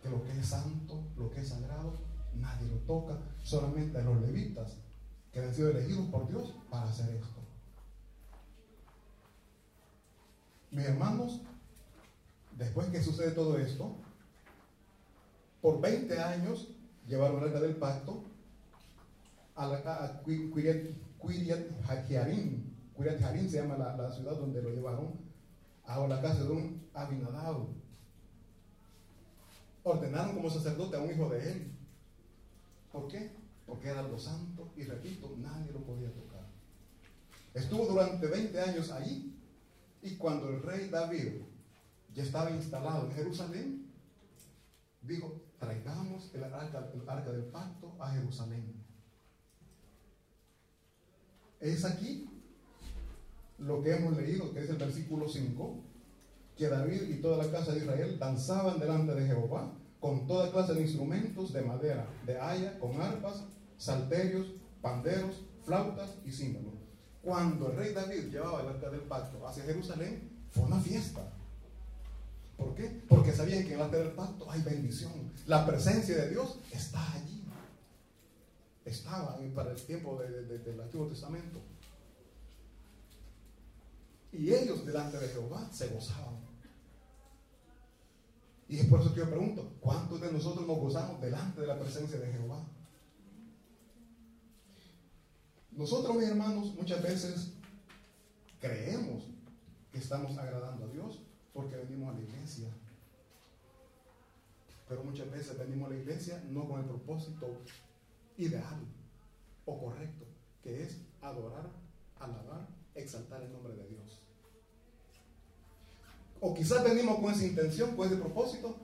que 0.02 0.10
lo 0.10 0.22
que 0.22 0.38
es 0.38 0.46
santo, 0.46 1.00
lo 1.16 1.30
que 1.30 1.40
es 1.40 1.48
sagrado, 1.48 1.94
nadie 2.34 2.68
lo 2.68 2.76
toca, 2.78 3.18
solamente 3.42 3.98
a 3.98 4.02
los 4.02 4.20
levitas, 4.20 4.76
que 5.32 5.40
han 5.40 5.54
sido 5.54 5.70
elegidos 5.70 6.06
por 6.06 6.28
Dios 6.28 6.54
para 6.70 6.88
hacer 6.88 7.14
esto. 7.14 7.40
Mis 10.70 10.84
hermanos, 10.84 11.40
después 12.56 12.88
que 12.88 13.02
sucede 13.02 13.32
todo 13.32 13.58
esto, 13.58 13.96
por 15.60 15.80
20 15.80 16.18
años 16.20 16.68
llevaron 17.08 17.38
el 17.38 17.48
arca 17.48 17.60
del 17.60 17.76
pacto 17.76 18.22
a, 19.56 19.66
la, 19.66 19.76
a 19.78 20.22
Harim 23.08 23.48
se 23.48 23.56
llama 23.56 23.76
la, 23.76 24.12
ciudad 24.12 24.36
donde 24.36 24.62
lo 24.62 24.70
llevaron, 24.70 25.12
a 25.84 26.06
la 26.06 26.20
casa 26.20 26.44
de 26.44 26.50
un 26.50 26.88
Abinadab. 26.94 27.66
Ordenaron 29.82 30.34
como 30.34 30.50
sacerdote 30.50 30.96
a 30.96 31.00
un 31.00 31.10
hijo 31.10 31.28
de 31.30 31.52
él. 31.52 31.72
¿Por 32.92 33.08
qué? 33.08 33.32
Porque 33.66 33.88
era 33.88 34.00
algo 34.00 34.18
santo 34.18 34.72
y 34.76 34.84
repito, 34.84 35.34
nadie 35.38 35.72
lo 35.72 35.80
podía 35.80 36.12
tocar. 36.12 36.46
Estuvo 37.54 37.86
durante 37.86 38.26
20 38.26 38.60
años 38.60 38.90
ahí 38.90 39.34
y 40.02 40.16
cuando 40.16 40.50
el 40.50 40.62
rey 40.62 40.88
David 40.88 41.42
ya 42.12 42.22
estaba 42.22 42.50
instalado 42.50 43.06
en 43.06 43.12
Jerusalén, 43.12 43.92
dijo, 45.02 45.40
traigamos 45.58 46.30
el 46.34 46.44
arca 46.44 47.32
del 47.32 47.44
pacto 47.44 47.96
a 47.98 48.10
Jerusalén. 48.10 48.74
Es 51.60 51.84
aquí 51.84 52.28
lo 53.60 53.82
que 53.82 53.94
hemos 53.94 54.16
leído, 54.16 54.52
que 54.52 54.60
es 54.60 54.70
el 54.70 54.76
versículo 54.76 55.28
5, 55.28 55.76
que 56.56 56.68
David 56.68 57.02
y 57.08 57.20
toda 57.20 57.44
la 57.44 57.50
casa 57.50 57.72
de 57.72 57.80
Israel 57.80 58.18
danzaban 58.18 58.78
delante 58.78 59.14
de 59.14 59.26
Jehová 59.26 59.72
con 60.00 60.26
toda 60.26 60.50
clase 60.50 60.74
de 60.74 60.82
instrumentos 60.82 61.52
de 61.52 61.62
madera, 61.62 62.06
de 62.26 62.40
haya, 62.40 62.78
con 62.78 63.00
arpas, 63.00 63.44
salterios, 63.76 64.46
panderos, 64.80 65.42
flautas 65.64 66.16
y 66.24 66.32
címbalos. 66.32 66.74
Cuando 67.22 67.70
el 67.70 67.76
rey 67.76 67.92
David 67.92 68.30
llevaba 68.30 68.62
el 68.62 68.68
arca 68.68 68.88
del 68.88 69.02
pacto 69.02 69.46
hacia 69.46 69.64
Jerusalén, 69.64 70.30
fue 70.50 70.64
una 70.64 70.80
fiesta. 70.80 71.20
¿Por 72.56 72.74
qué? 72.74 73.02
Porque 73.08 73.32
sabían 73.32 73.62
que 73.64 73.74
en 73.74 73.74
el 73.74 73.82
arca 73.82 73.98
del 73.98 74.12
pacto 74.12 74.50
hay 74.50 74.62
bendición. 74.62 75.12
La 75.46 75.66
presencia 75.66 76.16
de 76.16 76.30
Dios 76.30 76.58
está 76.72 77.12
allí. 77.12 77.44
Estaba 78.86 79.38
para 79.54 79.72
el 79.72 79.82
tiempo 79.82 80.18
del 80.18 80.80
Antiguo 80.80 81.06
Testamento. 81.06 81.60
Y 84.32 84.52
ellos 84.52 84.86
delante 84.86 85.18
de 85.18 85.28
Jehová 85.28 85.68
se 85.72 85.88
gozaban. 85.88 86.38
Y 88.68 88.78
es 88.78 88.86
por 88.86 89.00
eso 89.00 89.12
que 89.12 89.20
yo 89.20 89.28
pregunto, 89.28 89.76
¿cuántos 89.80 90.20
de 90.20 90.32
nosotros 90.32 90.64
nos 90.66 90.78
gozamos 90.78 91.20
delante 91.20 91.60
de 91.60 91.66
la 91.66 91.78
presencia 91.78 92.18
de 92.18 92.32
Jehová? 92.32 92.64
Nosotros, 95.72 96.16
mis 96.16 96.28
hermanos, 96.28 96.74
muchas 96.76 97.02
veces 97.02 97.52
creemos 98.60 99.24
que 99.90 99.98
estamos 99.98 100.38
agradando 100.38 100.84
a 100.84 100.88
Dios 100.88 101.20
porque 101.52 101.76
venimos 101.76 102.14
a 102.14 102.18
la 102.18 102.24
iglesia. 102.24 102.68
Pero 104.88 105.02
muchas 105.02 105.30
veces 105.30 105.58
venimos 105.58 105.88
a 105.88 105.94
la 105.94 106.00
iglesia 106.00 106.44
no 106.48 106.68
con 106.68 106.80
el 106.80 106.86
propósito 106.86 107.48
ideal 108.36 108.86
o 109.64 109.78
correcto, 109.78 110.26
que 110.62 110.82
es 110.82 110.98
adorar, 111.20 111.70
alabar, 112.18 112.68
exaltar 112.94 113.42
el 113.42 113.52
nombre 113.52 113.74
de 113.74 113.88
Dios. 113.88 114.19
O 116.40 116.54
quizás 116.54 116.82
venimos 116.82 117.18
con 117.20 117.32
esa 117.32 117.44
intención, 117.44 117.94
con 117.96 118.06
ese 118.06 118.16
propósito, 118.16 118.76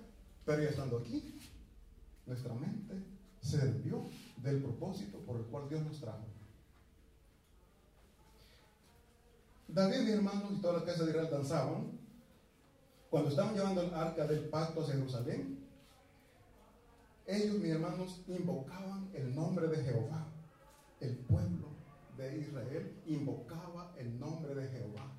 pero 0.44 0.62
ya 0.62 0.68
estando 0.68 0.98
aquí, 0.98 1.38
nuestra 2.26 2.54
mente 2.54 2.94
se 3.40 3.58
desvió 3.58 4.04
del 4.42 4.62
propósito 4.62 5.18
por 5.20 5.36
el 5.36 5.44
cual 5.46 5.68
Dios 5.68 5.82
nos 5.82 6.00
trajo. 6.00 6.25
David, 9.68 10.00
mi 10.00 10.10
hermano, 10.10 10.48
y 10.52 10.60
toda 10.60 10.80
la 10.80 10.84
casa 10.84 11.04
de 11.04 11.10
Israel 11.10 11.28
danzaban. 11.30 11.98
Cuando 13.10 13.30
estaban 13.30 13.54
llevando 13.54 13.82
el 13.82 13.94
arca 13.94 14.26
del 14.26 14.48
pacto 14.48 14.82
a 14.82 14.86
Jerusalén, 14.86 15.58
ellos, 17.26 17.58
mis 17.58 17.72
hermanos, 17.72 18.22
invocaban 18.28 19.10
el 19.14 19.34
nombre 19.34 19.66
de 19.68 19.82
Jehová. 19.82 20.28
El 21.00 21.16
pueblo 21.16 21.68
de 22.16 22.38
Israel 22.38 23.02
invocaba 23.06 23.92
el 23.98 24.18
nombre 24.18 24.54
de 24.54 24.68
Jehová. 24.68 25.15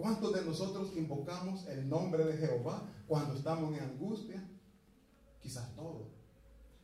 ¿Cuántos 0.00 0.32
de 0.32 0.42
nosotros 0.46 0.92
invocamos 0.96 1.66
el 1.66 1.86
nombre 1.86 2.24
de 2.24 2.38
Jehová 2.38 2.88
cuando 3.06 3.34
estamos 3.34 3.76
en 3.76 3.84
angustia? 3.84 4.42
Quizás 5.42 5.76
todos. 5.76 6.08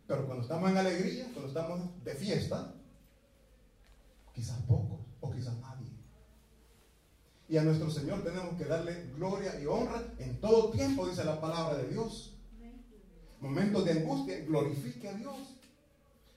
Pero 0.07 0.27
cuando 0.27 0.43
estamos 0.43 0.71
en 0.71 0.77
alegría, 0.77 1.25
cuando 1.33 1.49
estamos 1.49 2.05
de 2.05 2.15
fiesta, 2.15 2.75
quizás 4.35 4.61
pocos 4.65 5.01
o 5.23 5.31
quizás 5.31 5.59
nadie. 5.61 5.89
Y 7.49 7.57
a 7.57 7.63
nuestro 7.63 7.91
Señor 7.91 8.23
tenemos 8.23 8.55
que 8.59 8.67
darle 8.67 9.11
gloria 9.15 9.59
y 9.63 9.65
honra 9.65 10.13
en 10.19 10.39
todo 10.39 10.71
tiempo, 10.73 11.09
dice 11.09 11.25
la 11.25 11.41
palabra 11.41 11.79
de 11.79 11.89
Dios. 11.89 12.37
Momentos 13.41 13.87
de 13.87 13.93
angustia, 13.93 14.45
glorifique 14.45 15.09
a 15.09 15.15
Dios. 15.15 15.39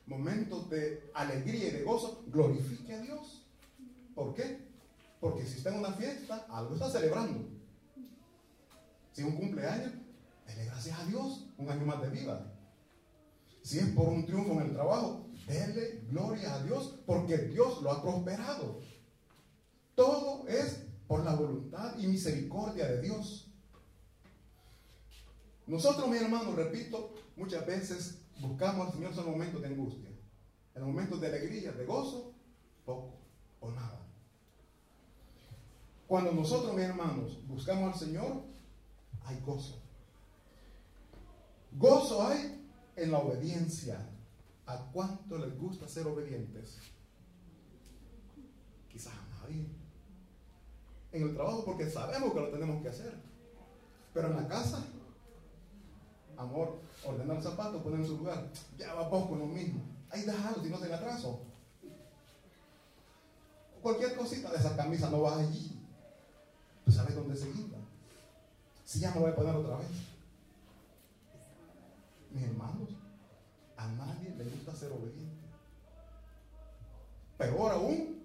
Momentos 0.05 0.69
de 0.69 1.11
alegría 1.13 1.67
y 1.67 1.71
de 1.71 1.83
gozo, 1.83 2.23
glorifique 2.27 2.93
a 2.93 3.01
Dios. 3.01 3.45
¿Por 4.15 4.33
qué? 4.33 4.68
Porque 5.19 5.45
si 5.45 5.57
está 5.57 5.69
en 5.71 5.79
una 5.79 5.93
fiesta, 5.93 6.45
algo 6.49 6.75
está 6.75 6.89
celebrando. 6.89 7.47
Si 9.11 9.21
es 9.21 9.27
un 9.27 9.37
cumpleaños, 9.37 9.91
dele 10.47 10.65
gracias 10.65 10.97
a 10.99 11.05
Dios, 11.05 11.47
un 11.57 11.69
año 11.69 11.85
más 11.85 12.01
de 12.01 12.09
vida. 12.09 12.53
Si 13.61 13.79
es 13.79 13.87
por 13.89 14.07
un 14.07 14.25
triunfo 14.25 14.53
en 14.53 14.67
el 14.67 14.73
trabajo, 14.73 15.27
dele 15.45 16.05
gloria 16.09 16.55
a 16.55 16.63
Dios, 16.63 16.99
porque 17.05 17.37
Dios 17.37 17.81
lo 17.81 17.91
ha 17.91 18.01
prosperado. 18.01 18.79
Todo 19.95 20.47
es 20.47 20.85
por 21.07 21.25
la 21.25 21.35
voluntad 21.35 21.97
y 21.97 22.07
misericordia 22.07 22.87
de 22.87 23.01
Dios. 23.01 23.51
Nosotros, 25.67 26.07
mis 26.07 26.21
hermanos, 26.21 26.55
repito, 26.55 27.13
muchas 27.35 27.65
veces 27.65 28.21
buscamos 28.39 28.87
al 28.87 28.93
Señor 28.93 29.13
en 29.17 29.31
momentos 29.31 29.61
de 29.61 29.67
angustia. 29.67 30.09
En 30.75 30.83
momentos 30.83 31.19
de 31.19 31.27
alegría, 31.27 31.73
de 31.73 31.85
gozo, 31.85 32.33
poco 32.85 33.19
o 33.59 33.71
nada. 33.71 34.08
Cuando 36.09 36.31
nosotros, 36.31 36.73
mis 36.73 36.85
hermanos, 36.85 37.37
buscamos 37.47 37.93
al 37.93 37.99
Señor, 37.99 38.41
hay 39.25 39.39
gozo. 39.41 39.79
Gozo 41.73 42.25
hay 42.25 42.67
en 42.95 43.11
la 43.11 43.19
obediencia. 43.19 44.09
¿A 44.65 44.77
cuánto 44.91 45.37
les 45.37 45.55
gusta 45.59 45.87
ser 45.87 46.07
obedientes? 46.07 46.79
Quizás 48.91 49.13
a 49.13 49.43
nadie. 49.43 49.67
En 51.11 51.29
el 51.29 51.35
trabajo 51.35 51.63
porque 51.63 51.87
sabemos 51.87 52.33
que 52.33 52.39
lo 52.39 52.49
tenemos 52.49 52.81
que 52.81 52.89
hacer. 52.89 53.13
Pero 54.11 54.29
en 54.29 54.35
la 54.35 54.47
casa, 54.47 54.83
amor, 56.37 56.79
ordenar 57.05 57.35
los 57.35 57.43
zapatos, 57.43 57.83
poner 57.83 57.99
en 57.99 58.07
su 58.07 58.17
lugar. 58.17 58.51
Ya 58.79 58.95
va 58.95 59.11
poco 59.11 59.35
en 59.35 59.39
lo 59.41 59.45
mismo. 59.45 59.81
Ahí 60.09 60.23
déjalo 60.23 60.63
si 60.63 60.69
no 60.69 60.79
se 60.79 60.91
atraso. 60.91 61.39
Cualquier 63.83 64.17
cosita 64.17 64.49
de 64.49 64.57
esa 64.57 64.75
camisa 64.75 65.11
no 65.11 65.21
va 65.21 65.37
allí. 65.37 65.78
Sabes 66.91 67.15
dónde 67.15 67.35
seguirla. 67.35 67.77
Si 68.83 68.99
ya 68.99 69.11
me 69.11 69.21
voy 69.21 69.31
a 69.31 69.35
poner 69.35 69.55
otra 69.55 69.77
vez. 69.77 69.87
Mis 72.31 72.43
hermanos, 72.43 72.89
a 73.77 73.87
nadie 73.87 74.35
le 74.35 74.43
gusta 74.45 74.75
ser 74.75 74.91
obediente. 74.91 75.47
Peor 77.37 77.71
aún, 77.71 78.23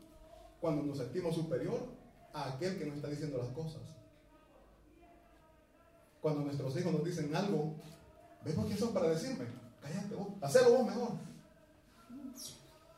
cuando 0.61 0.83
nos 0.83 0.99
sentimos 0.99 1.35
superior 1.35 1.87
a 2.33 2.55
aquel 2.55 2.79
que 2.79 2.87
nos 2.87 2.97
está 2.97 3.09
diciendo 3.09 3.39
las 3.39 3.49
cosas. 3.49 3.83
Cuando 6.21 6.41
nuestros 6.43 6.77
hijos 6.79 6.93
nos 6.93 7.05
dicen 7.05 7.35
algo, 7.37 7.75
¿ves 8.45 8.55
por 8.55 8.67
qué 8.67 8.77
son 8.77 8.93
para 8.95 9.11
decirme? 9.11 9.47
Cállate 9.81 10.15
vos, 10.15 10.29
hacelo 10.41 10.79
vos 10.79 10.87
mejor. 10.87 11.11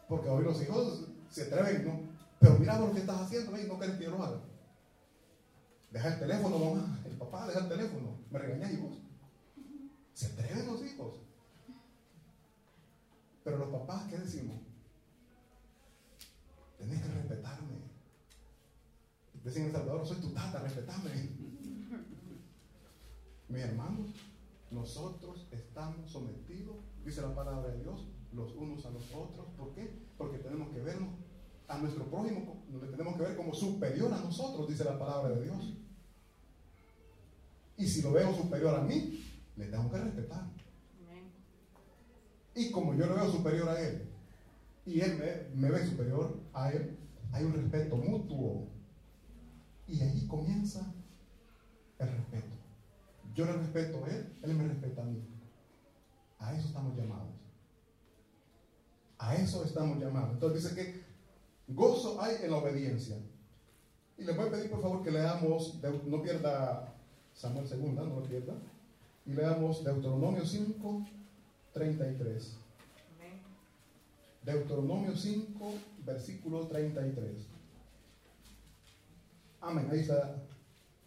Porque 0.09 0.29
hoy 0.29 0.45
los 0.45 0.63
hijos 0.63 1.07
se 1.29 1.43
atreven. 1.43 2.09
Pero 2.39 2.59
mira 2.59 2.79
lo 2.79 2.93
que 2.93 3.01
estás 3.01 3.23
haciendo, 3.23 3.59
y 3.59 3.65
no 3.65 3.79
quieres 3.79 3.97
que 3.97 4.05
yo 4.05 4.11
lo 4.11 4.23
haga. 4.23 4.39
Deja 5.97 6.13
el 6.13 6.19
teléfono, 6.19 6.59
mamá. 6.59 7.01
El 7.07 7.17
papá 7.17 7.47
deja 7.47 7.61
el 7.61 7.69
teléfono. 7.69 8.19
Me 8.31 8.39
regañas 8.39 8.71
y 8.71 8.77
vos. 8.77 8.99
Se 10.13 10.27
atreven 10.27 10.67
los 10.67 10.85
hijos. 10.85 11.15
Pero 13.43 13.57
los 13.57 13.71
papás, 13.71 14.05
¿qué 14.11 14.19
decimos? 14.19 14.59
Tenés 16.77 17.01
que 17.01 17.09
respetarme. 17.09 17.77
Dicen 19.43 19.63
en 19.63 19.69
El 19.69 19.73
Salvador, 19.73 20.07
soy 20.07 20.19
tu 20.19 20.35
tata, 20.35 20.59
respetame. 20.59 21.31
Mis 23.49 23.63
hermanos, 23.63 24.09
nosotros 24.71 25.49
estamos 25.51 26.11
sometidos, 26.11 26.77
dice 27.07 27.23
la 27.23 27.35
palabra 27.35 27.73
de 27.73 27.83
Dios, 27.83 28.07
los 28.35 28.55
unos 28.55 28.85
a 28.85 28.91
los 28.91 29.15
otros. 29.15 29.47
¿Por 29.57 29.73
qué? 29.73 29.99
Porque 30.19 30.41
tenemos 30.41 30.69
que 30.75 30.81
vernos 30.83 31.15
a 31.69 31.79
nuestro 31.79 32.05
prójimo, 32.11 32.65
le 32.71 32.87
tenemos 32.89 33.17
que 33.17 33.23
ver 33.23 33.35
como 33.35 33.55
superior 33.55 34.13
a 34.13 34.21
nosotros, 34.21 34.69
dice 34.69 34.85
la 34.85 34.99
palabra 34.99 35.31
de 35.31 35.43
Dios. 35.43 35.79
Y 37.77 37.87
si 37.87 38.03
lo 38.03 38.13
veo 38.13 38.35
superior 38.35 38.75
a 38.75 38.83
mí, 38.83 39.23
le 39.57 39.67
tengo 39.67 39.91
que 39.91 39.99
respetar. 39.99 40.47
Y 42.55 42.71
como 42.71 42.95
yo 42.95 43.07
lo 43.07 43.15
veo 43.15 43.31
superior 43.31 43.69
a 43.69 43.81
él, 43.81 44.09
y 44.87 45.01
él 45.01 45.51
me, 45.55 45.71
ve 45.71 45.87
superior 45.87 46.41
a 46.55 46.71
él, 46.73 46.97
hay 47.33 47.45
un 47.45 47.53
respeto 47.53 47.97
mutuo. 47.97 48.69
Y 49.87 50.01
ahí 50.01 50.27
comienza 50.27 50.95
el 51.99 52.09
respeto. 52.09 52.57
Yo 53.35 53.45
le 53.45 53.53
respeto 53.53 54.05
a 54.05 54.09
él, 54.09 54.39
él 54.43 54.55
me 54.55 54.69
respeta 54.69 55.03
a 55.03 55.05
mí. 55.05 55.23
A 56.39 56.55
eso 56.55 56.69
estamos 56.69 56.97
llamados. 56.97 57.35
A 59.19 59.35
eso 59.35 59.65
estamos 59.65 59.99
llamados. 59.99 60.33
Entonces 60.33 60.63
dice 60.63 60.75
que 60.75 61.05
gozo 61.69 62.21
hay 62.23 62.37
en 62.43 62.51
la 62.53 62.57
obediencia. 62.57 63.19
Y 64.17 64.25
le 64.25 64.33
voy 64.33 64.47
a 64.47 64.51
pedir 64.51 64.71
por 64.71 64.81
favor 64.81 65.03
que 65.03 65.11
leamos, 65.11 65.79
no 66.07 66.23
pierda 66.23 66.96
Samuel 67.37 67.69
2, 67.69 67.79
no 67.95 68.05
lo 68.05 68.23
pierda. 68.23 68.55
Y 69.27 69.33
leamos 69.33 69.85
Deuteronomio 69.85 70.45
5, 70.45 71.07
33. 71.73 72.57
Deuteronomio 74.43 75.15
5, 75.15 75.73
versículo 76.05 76.67
33. 76.67 77.31
Amén, 79.61 79.89
ahí 79.91 80.01
está 80.01 80.37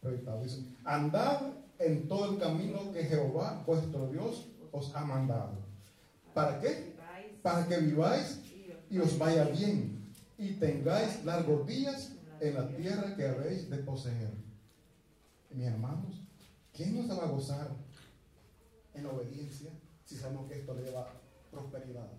proyectado. 0.01 0.43
Dice, 0.43 0.61
andad 0.83 1.41
en 1.79 2.07
todo 2.07 2.33
el 2.33 2.39
camino 2.39 2.91
que 2.91 3.03
Jehová, 3.05 3.63
vuestro 3.65 4.07
Dios, 4.07 4.45
os 4.71 4.93
ha 4.95 5.03
mandado. 5.05 5.53
¿Para 6.33 6.59
qué? 6.59 6.93
Para 7.41 7.65
que 7.67 7.77
viváis 7.79 8.39
y 8.89 8.99
os 8.99 9.17
vaya 9.17 9.45
bien 9.45 9.99
y 10.37 10.53
tengáis 10.53 11.23
largos 11.25 11.65
días 11.65 12.11
en 12.39 12.53
la 12.53 12.67
tierra 12.67 13.15
que 13.15 13.27
habéis 13.27 13.69
de 13.69 13.77
poseer. 13.77 14.48
Mis 15.49 15.65
hermanos, 15.65 16.21
¿quién 16.73 16.95
no 16.95 17.03
se 17.03 17.19
va 17.19 17.25
a 17.25 17.31
gozar 17.31 17.69
la 18.93 19.09
obediencia 19.09 19.71
si 20.03 20.17
sabemos 20.17 20.47
que 20.47 20.59
esto 20.59 20.73
le 20.73 20.83
lleva 20.83 21.07
prosperidad, 21.51 22.09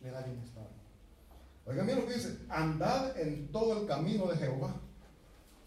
le 0.00 0.10
da 0.10 0.22
bienestar? 0.22 0.68
Oigan 1.66 1.86
bien 1.86 1.98
lo 2.00 2.06
que 2.06 2.14
dice, 2.14 2.38
andad 2.48 3.18
en 3.18 3.52
todo 3.52 3.80
el 3.80 3.86
camino 3.86 4.26
de 4.26 4.36
Jehová. 4.36 4.74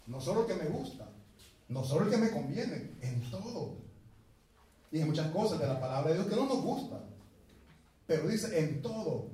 No 0.06 0.20
solo 0.20 0.40
el 0.40 0.46
que 0.46 0.62
me 0.62 0.68
gusta, 0.68 1.08
no 1.68 1.84
solo 1.84 2.06
el 2.06 2.10
que 2.10 2.16
me 2.16 2.30
conviene, 2.30 2.90
en 3.00 3.30
todo. 3.30 3.76
Y 4.90 4.98
hay 4.98 5.04
muchas 5.04 5.30
cosas 5.30 5.58
de 5.60 5.66
la 5.66 5.80
palabra 5.80 6.10
de 6.10 6.18
Dios 6.18 6.28
que 6.28 6.36
no 6.36 6.46
nos 6.46 6.62
gustan. 6.62 7.00
Pero 8.06 8.28
dice 8.28 8.58
en 8.58 8.82
todo. 8.82 9.30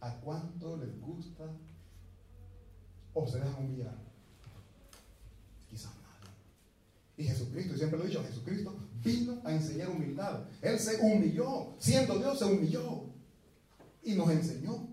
¿A 0.00 0.16
cuánto 0.16 0.76
les 0.78 1.00
gusta 1.00 1.44
o 3.14 3.26
se 3.28 3.38
dejan 3.38 3.64
humillar? 3.64 3.94
Quizás 5.70 5.92
nadie. 5.94 6.32
Y 7.22 7.24
Jesucristo, 7.24 7.74
y 7.74 7.78
siempre 7.78 8.00
lo 8.00 8.04
he 8.04 8.08
dicho, 8.08 8.24
Jesucristo 8.24 8.76
vino 9.00 9.40
a 9.44 9.52
enseñar 9.52 9.90
humildad. 9.90 10.44
Él 10.60 10.76
se 10.76 11.00
humilló, 11.00 11.76
siendo 11.78 12.18
Dios 12.18 12.36
se 12.36 12.46
humilló. 12.46 13.04
Y 14.02 14.14
nos 14.14 14.28
enseñó 14.28 14.88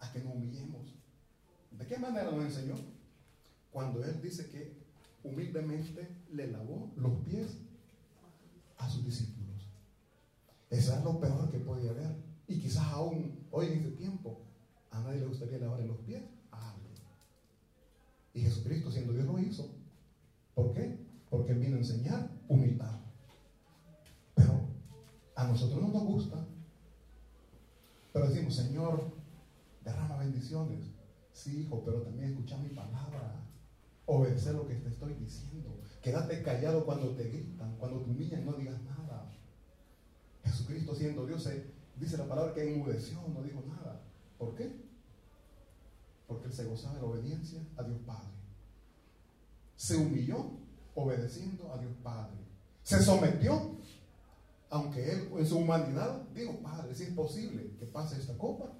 a 0.00 0.12
que 0.12 0.18
nos 0.18 0.34
humillemos. 0.34 0.80
¿De 1.78 1.86
qué 1.86 1.98
manera 1.98 2.32
nos 2.32 2.44
enseñó? 2.46 2.74
Cuando 3.70 4.04
Él 4.04 4.20
dice 4.20 4.48
que 4.48 4.76
humildemente 5.22 6.16
le 6.32 6.48
lavó 6.48 6.90
los 6.96 7.12
pies 7.20 7.58
a 8.78 8.90
sus 8.90 9.04
discípulos. 9.04 9.68
Eso 10.68 10.96
es 10.96 11.04
lo 11.04 11.20
peor 11.20 11.48
que 11.48 11.60
podía 11.60 11.92
haber. 11.92 12.10
Y 12.48 12.58
quizás 12.58 12.86
aún 12.88 13.38
hoy 13.52 13.66
en 13.66 13.72
este 13.74 13.92
tiempo 13.92 14.40
a 14.90 15.00
nadie 15.00 15.20
le 15.20 15.26
gustaría 15.26 15.58
lavarle 15.58 15.86
los 15.86 15.98
pies 15.98 16.24
a 16.50 16.72
alguien. 16.72 16.92
Y 18.34 18.40
Jesucristo, 18.40 18.90
siendo 18.90 19.12
Dios, 19.12 19.26
lo 19.26 19.38
hizo. 19.38 19.81
¿Por 20.62 20.74
qué? 20.74 20.96
Porque 21.28 21.54
vino 21.54 21.74
a 21.74 21.80
enseñar 21.80 22.30
humildad. 22.48 23.00
Pero 24.34 24.68
a 25.34 25.46
nosotros 25.48 25.82
no 25.82 25.88
nos 25.88 26.04
gusta. 26.04 26.46
Pero 28.12 28.28
decimos, 28.28 28.54
Señor, 28.54 29.12
derrama 29.84 30.18
bendiciones. 30.18 30.92
Sí, 31.32 31.62
hijo, 31.62 31.82
pero 31.84 32.02
también 32.02 32.30
escucha 32.30 32.58
mi 32.58 32.68
palabra. 32.68 33.44
Obedecer 34.06 34.54
lo 34.54 34.68
que 34.68 34.76
te 34.76 34.88
estoy 34.88 35.14
diciendo. 35.14 35.80
Quédate 36.00 36.42
callado 36.42 36.84
cuando 36.84 37.08
te 37.16 37.24
gritan, 37.24 37.76
cuando 37.78 38.00
te 38.02 38.10
humillan, 38.10 38.44
no 38.44 38.52
digas 38.52 38.80
nada. 38.84 39.32
Jesucristo 40.44 40.94
siendo 40.94 41.26
Dios, 41.26 41.48
dice 41.98 42.18
la 42.18 42.28
palabra 42.28 42.54
que 42.54 42.72
enmudeció, 42.72 43.18
no 43.34 43.42
dijo 43.42 43.64
nada. 43.66 44.00
¿Por 44.38 44.54
qué? 44.54 44.80
Porque 46.28 46.46
él 46.46 46.52
se 46.52 46.66
gozaba 46.66 46.94
de 46.94 47.00
la 47.00 47.06
obediencia 47.06 47.60
a 47.76 47.82
Dios 47.82 47.98
Padre. 48.06 48.41
Se 49.82 49.96
humilló 49.96 50.60
obedeciendo 50.94 51.72
a 51.72 51.78
Dios 51.78 51.92
Padre. 52.04 52.36
Se 52.84 53.02
sometió, 53.02 53.78
aunque 54.70 55.10
él 55.10 55.28
en 55.36 55.44
su 55.44 55.58
humanidad 55.58 56.22
dijo, 56.32 56.56
Padre, 56.62 56.92
es 56.92 57.00
imposible 57.00 57.74
que 57.80 57.86
pase 57.86 58.16
esta 58.16 58.38
copa. 58.38 58.72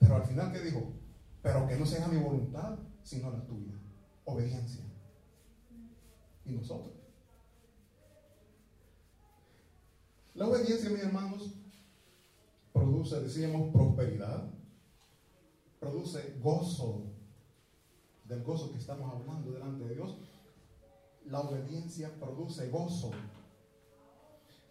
Pero 0.00 0.16
al 0.16 0.24
final, 0.24 0.50
¿qué 0.50 0.58
dijo? 0.58 0.92
Pero 1.40 1.68
que 1.68 1.76
no 1.76 1.86
sea 1.86 2.08
mi 2.08 2.20
voluntad, 2.20 2.80
sino 3.04 3.30
la 3.30 3.46
tuya. 3.46 3.74
Obediencia. 4.24 4.82
¿Y 6.46 6.50
nosotros? 6.50 6.96
La 10.34 10.48
obediencia, 10.48 10.90
mis 10.90 11.04
hermanos, 11.04 11.54
produce, 12.72 13.20
decíamos, 13.20 13.72
prosperidad, 13.72 14.50
produce 15.78 16.38
gozo, 16.42 17.11
del 18.32 18.42
gozo 18.42 18.72
que 18.72 18.78
estamos 18.78 19.12
hablando 19.12 19.52
delante 19.52 19.84
de 19.84 19.94
Dios. 19.94 20.16
La 21.26 21.40
obediencia 21.40 22.10
produce 22.18 22.68
gozo. 22.70 23.10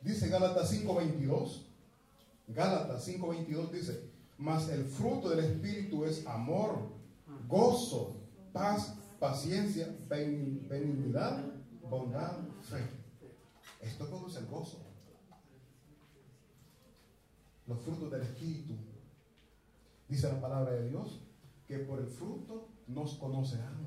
Dice 0.02 0.30
Gálatas 0.30 0.71
5:22, 0.71 1.67
Gálatas 2.47 3.08
5:22 3.08 3.71
dice, 3.71 4.10
mas 4.38 4.67
el 4.69 4.86
fruto 4.86 5.30
del 5.30 5.45
Espíritu 5.45 6.06
es 6.06 6.26
amor, 6.26 6.89
gozo, 7.47 8.15
paz, 8.52 8.95
paciencia, 9.19 9.95
benignidad, 10.10 11.45
bondad, 11.88 12.39
fe. 12.62 12.82
Esto 13.80 14.08
produce 14.08 14.39
el 14.39 14.47
gozo. 14.47 14.80
Los 17.67 17.80
frutos 17.82 18.12
del 18.12 18.24
Espíritu. 18.24 18.74
Dice 20.10 20.28
la 20.28 20.41
palabra 20.41 20.71
de 20.71 20.89
Dios 20.89 21.21
que 21.67 21.78
por 21.80 22.00
el 22.00 22.08
fruto 22.08 22.70
nos 22.93 23.15
conocerán 23.15 23.82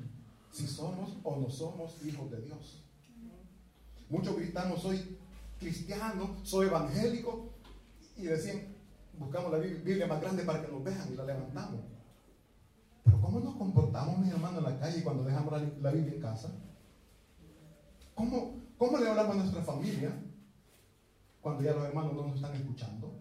si 0.51 0.67
somos 0.67 1.17
o 1.25 1.37
no 1.37 1.51
somos 1.51 2.05
hijos 2.05 2.31
de 2.31 2.41
Dios. 2.43 2.85
Muchos 4.09 4.37
gritamos, 4.37 4.83
soy 4.83 5.19
cristiano, 5.59 6.37
soy 6.45 6.67
evangélico, 6.67 7.55
y 8.17 8.23
decían, 8.25 8.63
buscamos 9.19 9.53
la 9.53 9.59
Biblia 9.59 10.07
más 10.07 10.21
grande 10.21 10.45
para 10.45 10.65
que 10.65 10.71
nos 10.71 10.85
vean 10.85 11.13
y 11.13 11.17
la 11.17 11.25
levantamos. 11.25 11.81
Pero 13.03 13.21
¿cómo 13.21 13.41
nos 13.41 13.57
comportamos, 13.57 14.19
mis 14.19 14.31
hermanos, 14.31 14.59
en 14.59 14.73
la 14.73 14.79
calle 14.79 15.03
cuando 15.03 15.25
dejamos 15.25 15.53
la, 15.81 15.91
Biblia 15.91 16.15
en 16.15 16.21
casa? 16.21 16.53
¿Cómo, 18.15 18.61
¿Cómo 18.79 18.99
le 18.99 19.09
hablamos 19.09 19.35
a 19.35 19.39
nuestra 19.41 19.63
familia 19.63 20.13
cuando 21.41 21.63
ya 21.63 21.73
los 21.75 21.85
hermanos 21.85 22.15
no 22.15 22.27
nos 22.29 22.37
están 22.37 22.55
escuchando? 22.55 23.13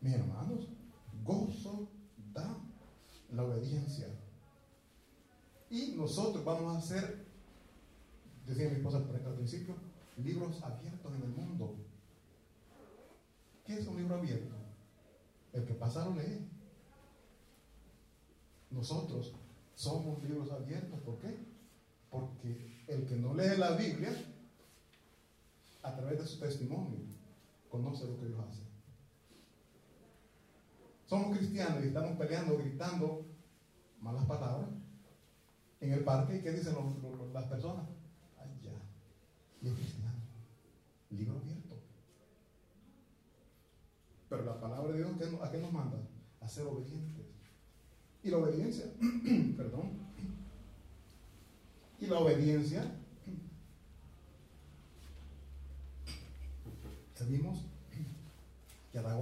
Mis 0.00 0.14
hermanos, 0.14 0.68
gozo 1.24 1.88
la 3.36 3.44
obediencia. 3.44 4.08
Y 5.70 5.92
nosotros 5.96 6.44
vamos 6.44 6.74
a 6.74 6.78
hacer, 6.78 7.26
decía 8.46 8.70
mi 8.70 8.76
esposa 8.76 8.98
al 8.98 9.34
principio, 9.34 9.74
libros 10.16 10.62
abiertos 10.62 11.14
en 11.14 11.22
el 11.22 11.28
mundo. 11.28 11.76
¿Qué 13.64 13.78
es 13.78 13.86
un 13.86 13.96
libro 13.96 14.16
abierto? 14.16 14.54
El 15.52 15.64
que 15.64 15.74
pasa 15.74 16.04
lo 16.04 16.14
lee. 16.14 16.48
Nosotros 18.70 19.34
somos 19.74 20.22
libros 20.22 20.50
abiertos. 20.50 21.00
¿Por 21.00 21.18
qué? 21.18 21.36
Porque 22.10 22.84
el 22.86 23.06
que 23.06 23.16
no 23.16 23.34
lee 23.34 23.56
la 23.58 23.72
Biblia, 23.72 24.12
a 25.82 25.94
través 25.94 26.18
de 26.18 26.26
su 26.26 26.38
testimonio, 26.38 27.00
conoce 27.68 28.06
lo 28.06 28.18
que 28.18 28.26
Dios 28.26 28.40
hace. 28.48 28.65
Somos 31.06 31.36
cristianos 31.36 31.84
y 31.84 31.88
estamos 31.88 32.16
peleando, 32.18 32.58
gritando 32.58 33.24
malas 34.00 34.24
palabras 34.26 34.68
en 35.80 35.92
el 35.92 36.02
parque. 36.02 36.42
¿Qué 36.42 36.50
dicen 36.50 36.74
las 37.32 37.44
personas? 37.44 37.86
Ya. 38.60 38.72
Y 39.62 39.68
es 39.68 39.74
cristiano. 39.74 40.10
Libro 41.10 41.38
abierto. 41.38 41.80
Pero 44.28 44.44
la 44.44 44.60
palabra 44.60 44.92
de 44.92 44.98
Dios, 44.98 45.12
¿a 45.40 45.50
qué 45.50 45.58
nos 45.58 45.72
manda? 45.72 45.96
A 46.40 46.48
ser 46.48 46.66
obedientes. 46.66 47.24
Y 48.24 48.30
la 48.30 48.38
obediencia, 48.38 48.86
perdón. 49.56 49.90
Y 52.00 52.06
la 52.06 52.18
obediencia, 52.18 52.82
sabemos 57.14 57.64
que 58.92 59.00
da. 59.00 59.16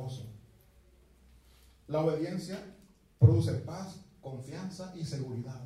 La 1.88 2.00
obediencia 2.00 2.58
produce 3.18 3.52
paz, 3.52 4.00
confianza 4.20 4.92
y 4.96 5.04
seguridad. 5.04 5.60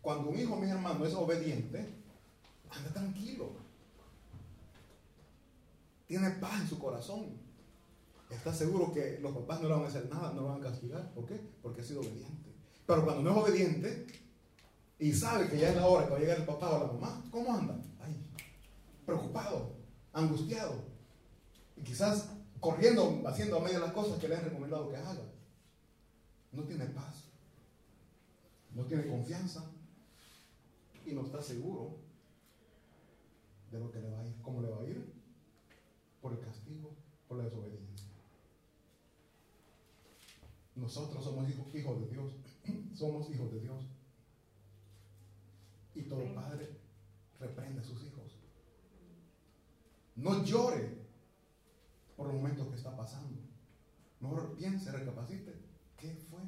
Cuando 0.00 0.30
un 0.30 0.38
hijo, 0.38 0.56
mi 0.56 0.70
hermano, 0.70 1.04
es 1.04 1.14
obediente, 1.14 1.86
anda 2.70 2.90
tranquilo. 2.92 3.50
Tiene 6.06 6.30
paz 6.30 6.62
en 6.62 6.68
su 6.68 6.78
corazón. 6.78 7.26
Está 8.30 8.52
seguro 8.54 8.92
que 8.92 9.18
los 9.20 9.34
papás 9.34 9.60
no 9.60 9.68
le 9.68 9.74
van 9.74 9.84
a 9.84 9.88
hacer 9.88 10.08
nada, 10.08 10.32
no 10.32 10.42
lo 10.42 10.48
van 10.48 10.60
a 10.60 10.64
castigar. 10.64 11.12
¿Por 11.12 11.26
qué? 11.26 11.40
Porque 11.62 11.80
ha 11.80 11.84
sido 11.84 12.00
obediente. 12.00 12.54
Pero 12.86 13.04
cuando 13.04 13.22
no 13.22 13.30
es 13.30 13.36
obediente 13.44 14.06
y 14.98 15.12
sabe 15.12 15.48
que 15.48 15.58
ya 15.58 15.70
es 15.70 15.76
la 15.76 15.86
hora 15.86 16.06
que 16.06 16.10
va 16.12 16.16
a 16.16 16.20
llegar 16.20 16.38
el 16.38 16.46
papá 16.46 16.70
o 16.70 16.86
la 16.86 16.92
mamá, 16.92 17.24
¿cómo 17.30 17.54
anda? 17.54 17.78
Ay, 18.00 18.16
preocupado, 19.04 19.72
angustiado. 20.12 20.74
Y 21.76 21.82
quizás 21.82 22.30
corriendo, 22.60 23.22
haciendo 23.26 23.58
a 23.58 23.60
medio 23.60 23.80
las 23.80 23.92
cosas 23.92 24.18
que 24.18 24.28
le 24.28 24.36
han 24.36 24.44
recomendado 24.44 24.88
que 24.88 24.96
haga. 24.96 25.22
No 26.52 26.62
tiene 26.64 26.86
paz, 26.86 27.24
no 28.74 28.84
tiene 28.84 29.06
confianza 29.06 29.64
y 31.04 31.12
no 31.12 31.22
está 31.22 31.42
seguro 31.42 31.96
de 33.70 33.78
lo 33.78 33.90
que 33.90 34.00
le 34.00 34.10
va 34.10 34.20
a 34.20 34.26
ir. 34.26 34.34
¿Cómo 34.42 34.60
le 34.62 34.68
va 34.68 34.80
a 34.80 34.84
ir? 34.84 35.12
Por 36.22 36.32
el 36.32 36.40
castigo, 36.40 36.90
por 37.28 37.38
la 37.38 37.44
desobediencia. 37.44 38.08
Nosotros 40.74 41.22
somos 41.22 41.48
hijos, 41.50 41.74
hijos 41.74 42.00
de 42.00 42.06
Dios, 42.08 42.32
somos 42.94 43.30
hijos 43.30 43.52
de 43.52 43.60
Dios. 43.60 43.84
Y 45.94 46.02
todo 46.02 46.34
padre 46.34 46.70
reprende 47.40 47.80
a 47.80 47.84
sus 47.84 48.02
hijos. 48.04 48.36
No 50.16 50.44
llore 50.44 51.07
por 52.18 52.26
los 52.26 52.36
momentos 52.36 52.66
que 52.66 52.74
está 52.74 52.94
pasando. 52.96 53.38
Mejor 54.18 54.56
piense, 54.56 54.90
recapacite, 54.90 55.54
¿qué 55.96 56.12
fue 56.28 56.40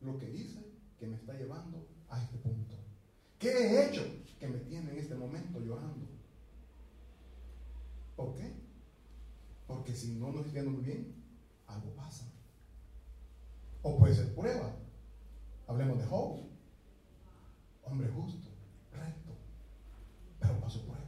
lo 0.00 0.16
que 0.16 0.30
hice 0.30 0.64
que 0.96 1.08
me 1.08 1.16
está 1.16 1.34
llevando 1.34 1.84
a 2.08 2.22
este 2.22 2.38
punto? 2.38 2.76
¿Qué 3.40 3.50
he 3.50 3.88
hecho 3.88 4.02
que 4.38 4.46
me 4.46 4.58
tiene 4.58 4.92
en 4.92 4.98
este 4.98 5.16
momento? 5.16 5.58
llorando. 5.58 6.06
¿Por 8.14 8.36
qué? 8.36 8.52
Porque 9.66 9.92
si 9.94 10.14
no 10.14 10.30
nos 10.30 10.46
está 10.46 10.62
muy 10.62 10.84
bien, 10.84 11.12
algo 11.66 11.90
pasa. 11.96 12.24
O 13.82 13.98
puede 13.98 14.14
ser 14.14 14.32
prueba. 14.36 14.72
Hablemos 15.66 15.98
de 15.98 16.06
Job. 16.06 16.46
Hombre 17.82 18.08
justo, 18.08 18.48
recto, 18.92 19.32
pero 20.38 20.60
pasó 20.60 20.80
pruebas. 20.82 21.06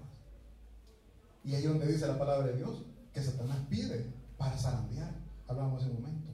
Y 1.44 1.54
ahí 1.54 1.62
donde 1.62 1.86
dice 1.86 2.08
la 2.08 2.18
palabra 2.18 2.48
de 2.48 2.56
Dios 2.56 2.89
que 3.12 3.22
Satanás 3.22 3.58
pide 3.68 4.12
para 4.36 4.56
zarandear. 4.56 5.14
Hablamos 5.48 5.82
en 5.82 5.90
un 5.90 6.02
momento. 6.02 6.30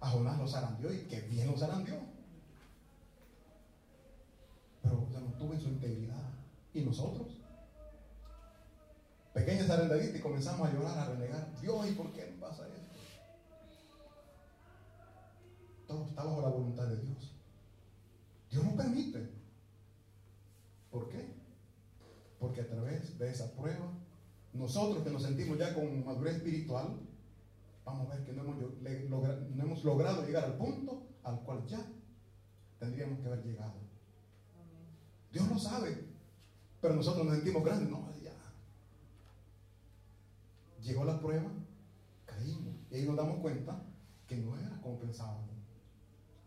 A 0.00 0.10
Jonás 0.10 0.38
lo 0.38 0.46
zarandeó 0.46 0.92
y 0.92 0.98
que 1.06 1.20
bien 1.22 1.50
lo 1.50 1.56
zarandeó. 1.56 1.98
Pero 4.82 5.08
se 5.10 5.20
mantuvo 5.20 5.54
en 5.54 5.60
su 5.60 5.68
integridad. 5.68 6.30
¿Y 6.74 6.82
nosotros? 6.82 7.38
Pequeña 9.32 9.64
zarandadita 9.64 10.18
y 10.18 10.20
comenzamos 10.20 10.68
a 10.68 10.72
llorar, 10.72 10.98
a 10.98 11.04
renegar. 11.06 11.60
Dios, 11.60 11.88
¿y 11.88 11.92
por 11.92 12.12
qué 12.12 12.26
me 12.26 12.38
pasa 12.38 12.66
esto? 12.66 12.80
Todo 15.86 16.06
está 16.06 16.24
bajo 16.24 16.42
la 16.42 16.48
voluntad 16.48 16.86
de 16.86 16.96
Dios. 16.96 17.32
Dios 18.50 18.64
no 18.64 18.76
permite. 18.76 19.30
¿Por 20.90 21.08
qué? 21.08 21.34
Porque 22.38 22.62
a 22.62 22.66
través 22.66 23.18
de 23.18 23.30
esa 23.30 23.50
prueba, 23.52 23.92
nosotros 24.56 25.04
que 25.04 25.10
nos 25.10 25.22
sentimos 25.22 25.58
ya 25.58 25.74
con 25.74 26.04
madurez 26.04 26.36
espiritual, 26.36 26.98
vamos 27.84 28.10
a 28.10 28.14
ver 28.14 28.24
que 28.24 28.32
no 28.32 28.42
hemos, 28.42 28.56
no 28.80 29.64
hemos 29.64 29.84
logrado 29.84 30.24
llegar 30.26 30.44
al 30.44 30.54
punto 30.54 31.06
al 31.22 31.40
cual 31.40 31.64
ya 31.66 31.84
tendríamos 32.78 33.20
que 33.20 33.26
haber 33.26 33.44
llegado. 33.44 33.74
Dios 35.32 35.48
lo 35.48 35.58
sabe, 35.58 36.04
pero 36.80 36.94
nosotros 36.94 37.26
nos 37.26 37.34
sentimos 37.34 37.64
grandes. 37.64 37.90
No, 37.90 38.08
ya. 38.22 38.32
Llegó 40.82 41.04
la 41.04 41.20
prueba, 41.20 41.50
caímos. 42.24 42.74
Y 42.90 42.96
ahí 42.96 43.06
nos 43.06 43.16
damos 43.16 43.40
cuenta 43.40 43.82
que 44.26 44.36
no 44.36 44.56
era 44.56 44.80
como 44.80 44.98
pensábamos. 44.98 45.50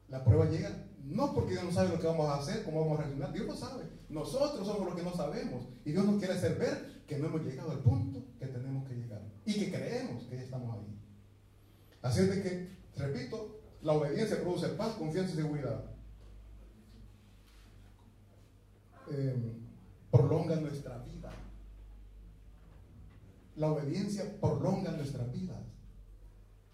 La 0.08 0.24
prueba 0.24 0.46
llega 0.46 0.88
no 1.04 1.34
porque 1.34 1.52
Dios 1.52 1.64
no 1.64 1.72
sabe 1.72 1.90
lo 1.90 2.00
que 2.00 2.08
vamos 2.08 2.28
a 2.28 2.38
hacer, 2.38 2.64
cómo 2.64 2.82
vamos 2.82 3.00
a 3.00 3.04
reaccionar. 3.04 3.34
Dios 3.34 3.46
lo 3.46 3.56
sabe. 3.56 3.84
Nosotros 4.10 4.66
somos 4.66 4.88
los 4.88 4.96
que 4.96 5.04
no 5.04 5.14
sabemos. 5.14 5.68
Y 5.86 5.92
Dios 5.92 6.06
nos 6.06 6.18
quiere 6.18 6.34
hacer 6.34 6.58
ver 6.58 6.99
que 7.10 7.18
no 7.18 7.26
hemos 7.26 7.42
llegado 7.42 7.72
al 7.72 7.80
punto 7.80 8.24
que 8.38 8.46
tenemos 8.46 8.88
que 8.88 8.94
llegar. 8.94 9.22
Y 9.44 9.54
que 9.56 9.72
creemos 9.72 10.24
que 10.26 10.38
ya 10.38 10.44
estamos 10.44 10.78
ahí. 10.78 10.96
Así 12.04 12.22
es 12.22 12.30
de 12.30 12.44
que, 12.44 12.70
repito, 12.96 13.60
la 13.82 13.94
obediencia 13.94 14.40
produce 14.40 14.70
paz, 14.70 14.94
confianza 14.94 15.34
y 15.34 15.38
seguridad. 15.38 15.86
Em, 19.10 19.56
prolonga 20.12 20.58
nuestra 20.58 21.00
vida. 21.00 21.32
La 23.56 23.72
obediencia 23.72 24.40
prolonga 24.40 24.92
nuestras 24.92 25.32
vidas. 25.32 25.66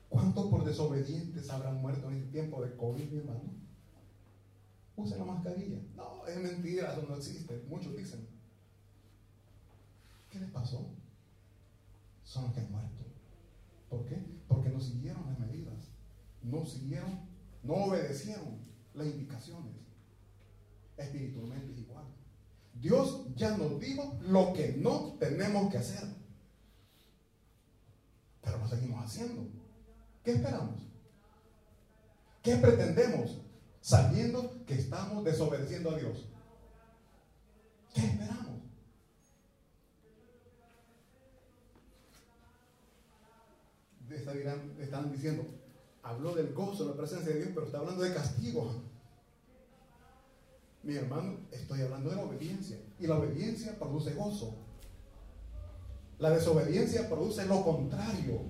¿Cuántos 0.09 0.47
por 0.47 0.65
desobedientes 0.65 1.49
habrán 1.49 1.81
muerto 1.81 2.09
en 2.09 2.17
este 2.17 2.31
tiempo 2.31 2.61
de 2.61 2.75
COVID, 2.75 3.09
mi 3.09 3.19
hermano? 3.19 3.53
Use 4.97 5.17
la 5.17 5.23
mascarilla. 5.23 5.79
No, 5.95 6.27
es 6.27 6.37
mentira, 6.37 6.91
eso 6.91 7.05
no 7.07 7.15
existe. 7.15 7.63
Muchos 7.69 7.95
dicen. 7.95 8.34
¿Qué 10.35 10.41
les 10.41 10.51
pasó? 10.51 10.93
Son 12.25 12.43
los 12.43 12.53
que 12.53 12.59
han 12.59 12.69
muerto. 12.69 13.05
¿Por 13.89 14.05
qué? 14.05 14.21
Porque 14.49 14.67
no 14.67 14.81
siguieron 14.81 15.25
las 15.27 15.39
medidas. 15.39 15.93
No 16.41 16.65
siguieron, 16.65 17.21
no 17.63 17.75
obedecieron 17.85 18.59
las 18.95 19.07
indicaciones. 19.07 19.77
Espiritualmente 20.97 21.71
es 21.71 21.79
igual. 21.79 22.03
Dios 22.73 23.33
ya 23.37 23.55
nos 23.55 23.79
dijo 23.79 24.19
lo 24.23 24.51
que 24.51 24.73
no 24.73 25.13
tenemos 25.21 25.71
que 25.71 25.77
hacer. 25.77 26.03
Pero 28.41 28.57
lo 28.57 28.67
seguimos 28.67 29.05
haciendo. 29.05 29.47
¿Qué 30.21 30.31
esperamos? 30.33 30.81
¿Qué 32.43 32.57
pretendemos 32.57 33.39
sabiendo 33.79 34.65
que 34.65 34.73
estamos 34.73 35.23
desobedeciendo 35.23 35.91
a 35.91 35.97
Dios? 35.97 36.27
¿Qué 37.93 38.01
esperamos? 38.01 38.44
Están 44.09 45.11
diciendo, 45.11 45.45
habló 46.03 46.35
del 46.35 46.53
gozo, 46.53 46.87
la 46.87 46.95
presencia 46.95 47.33
de 47.33 47.39
Dios, 47.39 47.51
pero 47.53 47.65
está 47.65 47.79
hablando 47.79 48.03
de 48.03 48.13
castigo. 48.13 48.83
Mi 50.83 50.95
hermano, 50.95 51.39
estoy 51.51 51.81
hablando 51.81 52.11
de 52.11 52.15
la 52.15 52.23
obediencia. 52.23 52.77
Y 52.99 53.07
la 53.07 53.17
obediencia 53.17 53.77
produce 53.79 54.13
gozo. 54.13 54.55
La 56.19 56.29
desobediencia 56.29 57.09
produce 57.09 57.45
lo 57.45 57.63
contrario. 57.63 58.41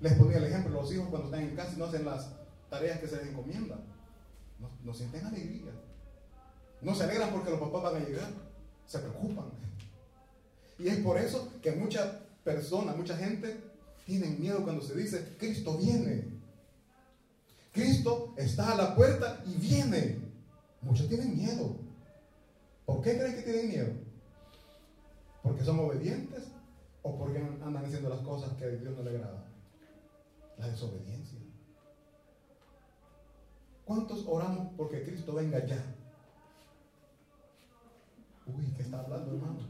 Les 0.00 0.12
ponía 0.14 0.36
el 0.36 0.44
ejemplo, 0.44 0.72
los 0.72 0.92
hijos 0.92 1.08
cuando 1.08 1.28
están 1.28 1.48
en 1.48 1.56
casa 1.56 1.72
y 1.74 1.78
no 1.78 1.86
hacen 1.86 2.04
las 2.04 2.36
tareas 2.68 3.00
que 3.00 3.08
se 3.08 3.16
les 3.16 3.28
encomiendan. 3.28 3.80
No, 4.84 4.92
sienten 4.94 5.24
alegría. 5.24 5.72
No 6.82 6.94
se 6.94 7.04
alegran 7.04 7.30
porque 7.30 7.50
los 7.50 7.60
papás 7.60 7.82
van 7.82 7.96
a 7.96 8.04
llegar. 8.04 8.28
Se 8.86 8.98
preocupan. 8.98 9.46
Y 10.78 10.88
es 10.88 10.98
por 10.98 11.16
eso 11.16 11.50
que 11.62 11.72
muchas 11.72 12.06
personas, 12.44 12.96
mucha 12.96 13.16
gente 13.16 13.73
tienen 14.04 14.40
miedo 14.40 14.62
cuando 14.62 14.82
se 14.82 14.94
dice, 14.94 15.36
Cristo 15.38 15.76
viene. 15.78 16.34
Cristo 17.72 18.34
está 18.36 18.72
a 18.72 18.76
la 18.76 18.94
puerta 18.94 19.42
y 19.46 19.54
viene. 19.54 20.18
Muchos 20.82 21.08
tienen 21.08 21.36
miedo. 21.36 21.76
¿Por 22.84 23.02
qué 23.02 23.16
creen 23.16 23.34
que 23.34 23.42
tienen 23.42 23.68
miedo? 23.68 23.92
¿Porque 25.42 25.64
son 25.64 25.80
obedientes 25.80 26.44
o 27.02 27.18
porque 27.18 27.38
andan 27.38 27.84
haciendo 27.84 28.08
las 28.08 28.20
cosas 28.20 28.52
que 28.54 28.64
a 28.64 28.68
Dios 28.68 28.96
no 28.96 29.02
le 29.02 29.10
agrada? 29.10 29.44
La 30.58 30.68
desobediencia. 30.68 31.38
¿Cuántos 33.84 34.24
oramos 34.26 34.72
porque 34.76 35.02
Cristo 35.02 35.34
venga 35.34 35.64
ya? 35.66 35.82
Uy, 38.46 38.72
¿qué 38.76 38.82
está 38.82 39.00
hablando, 39.00 39.34
hermano? 39.34 39.68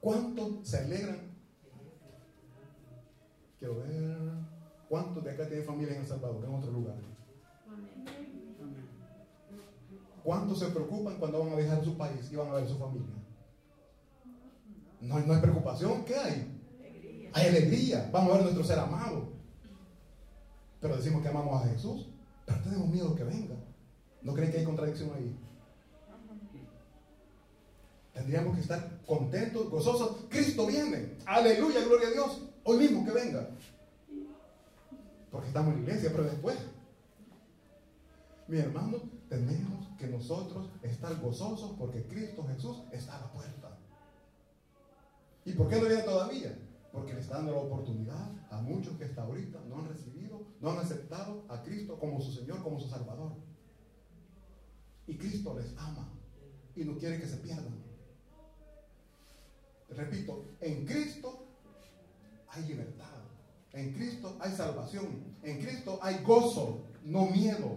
¿Cuántos 0.00 0.68
se 0.68 0.78
alegran? 0.78 1.23
Quiero 3.64 3.80
ver. 3.80 4.18
¿Cuántos 4.90 5.24
de 5.24 5.30
acá 5.30 5.48
tienen 5.48 5.64
familia 5.64 5.94
en 5.94 6.02
El 6.02 6.06
Salvador, 6.06 6.44
en 6.44 6.54
otro 6.54 6.70
lugar? 6.70 6.96
¿Cuántos 10.22 10.58
se 10.58 10.66
preocupan 10.66 11.16
cuando 11.16 11.40
van 11.40 11.52
a 11.54 11.56
dejar 11.56 11.82
su 11.82 11.96
país 11.96 12.30
y 12.30 12.36
van 12.36 12.48
a 12.48 12.54
ver 12.54 12.68
su 12.68 12.76
familia? 12.76 13.14
No, 15.00 15.18
no 15.18 15.32
hay 15.32 15.40
preocupación, 15.40 16.04
¿qué 16.04 16.14
hay? 16.14 17.30
Hay 17.32 17.48
alegría. 17.48 18.10
Vamos 18.12 18.32
a 18.32 18.34
ver 18.34 18.42
nuestro 18.42 18.64
ser 18.64 18.78
amado. 18.78 19.32
Pero 20.80 20.96
decimos 20.96 21.22
que 21.22 21.28
amamos 21.28 21.62
a 21.62 21.68
Jesús. 21.68 22.08
Pero 22.44 22.60
tenemos 22.60 22.88
miedo 22.88 23.14
que 23.14 23.24
venga. 23.24 23.56
¿No 24.20 24.34
creen 24.34 24.52
que 24.52 24.58
hay 24.58 24.64
contradicción 24.64 25.10
ahí? 25.14 25.34
Tendríamos 28.12 28.56
que 28.56 28.60
estar 28.60 29.00
contentos, 29.06 29.70
gozosos. 29.70 30.26
Cristo 30.28 30.66
viene. 30.66 31.16
Aleluya, 31.24 31.82
gloria 31.82 32.08
a 32.08 32.12
Dios. 32.12 32.53
Hoy 32.64 32.78
mismo 32.78 33.04
que 33.04 33.12
venga. 33.12 33.48
Porque 35.30 35.48
estamos 35.48 35.74
en 35.74 35.84
la 35.84 35.88
iglesia, 35.88 36.10
pero 36.12 36.24
después. 36.24 36.56
Mi 38.46 38.58
hermano, 38.58 38.98
tenemos 39.28 39.88
que 39.98 40.06
nosotros 40.06 40.68
estar 40.82 41.18
gozosos 41.20 41.76
porque 41.78 42.04
Cristo 42.04 42.44
Jesús 42.46 42.82
está 42.92 43.16
a 43.16 43.20
la 43.22 43.32
puerta. 43.32 43.78
¿Y 45.44 45.52
por 45.52 45.68
qué 45.68 45.76
no 45.76 45.86
viene 45.86 46.02
todavía? 46.02 46.56
porque 46.94 47.12
le 47.12 47.20
está 47.20 47.38
dando 47.38 47.50
la 47.50 47.58
oportunidad 47.58 48.30
a 48.50 48.62
muchos 48.62 48.96
que 48.96 49.04
hasta 49.04 49.22
ahorita 49.22 49.60
no 49.68 49.80
han 49.80 49.88
recibido, 49.88 50.46
no 50.60 50.70
han 50.70 50.78
aceptado 50.78 51.44
a 51.48 51.60
Cristo 51.60 51.98
como 51.98 52.20
su 52.20 52.30
Señor, 52.30 52.62
como 52.62 52.78
su 52.78 52.88
Salvador. 52.88 53.32
Y 55.08 55.16
Cristo 55.16 55.58
les 55.58 55.76
ama 55.76 56.08
y 56.76 56.84
no 56.84 56.96
quiere 56.96 57.18
que 57.18 57.26
se 57.26 57.38
pierdan. 57.38 57.82
Repito, 59.90 60.52
en 60.60 60.86
Cristo 60.86 61.43
hay 62.54 62.64
libertad, 62.64 63.06
en 63.72 63.92
Cristo 63.92 64.36
hay 64.40 64.52
salvación, 64.52 65.36
en 65.42 65.60
Cristo 65.60 65.98
hay 66.02 66.22
gozo, 66.22 66.84
no 67.04 67.26
miedo. 67.26 67.76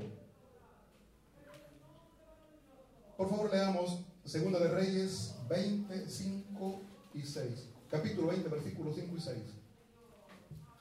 Por 3.17 3.29
favor, 3.29 3.51
leamos 3.51 4.01
Segunda 4.23 4.59
de 4.59 4.67
Reyes 4.67 5.35
25 5.49 6.81
y 7.13 7.21
6 7.21 7.67
capítulo 7.89 8.27
20, 8.27 8.49
versículos 8.49 8.95
5 8.95 9.15
y 9.15 9.21
6. 9.21 9.37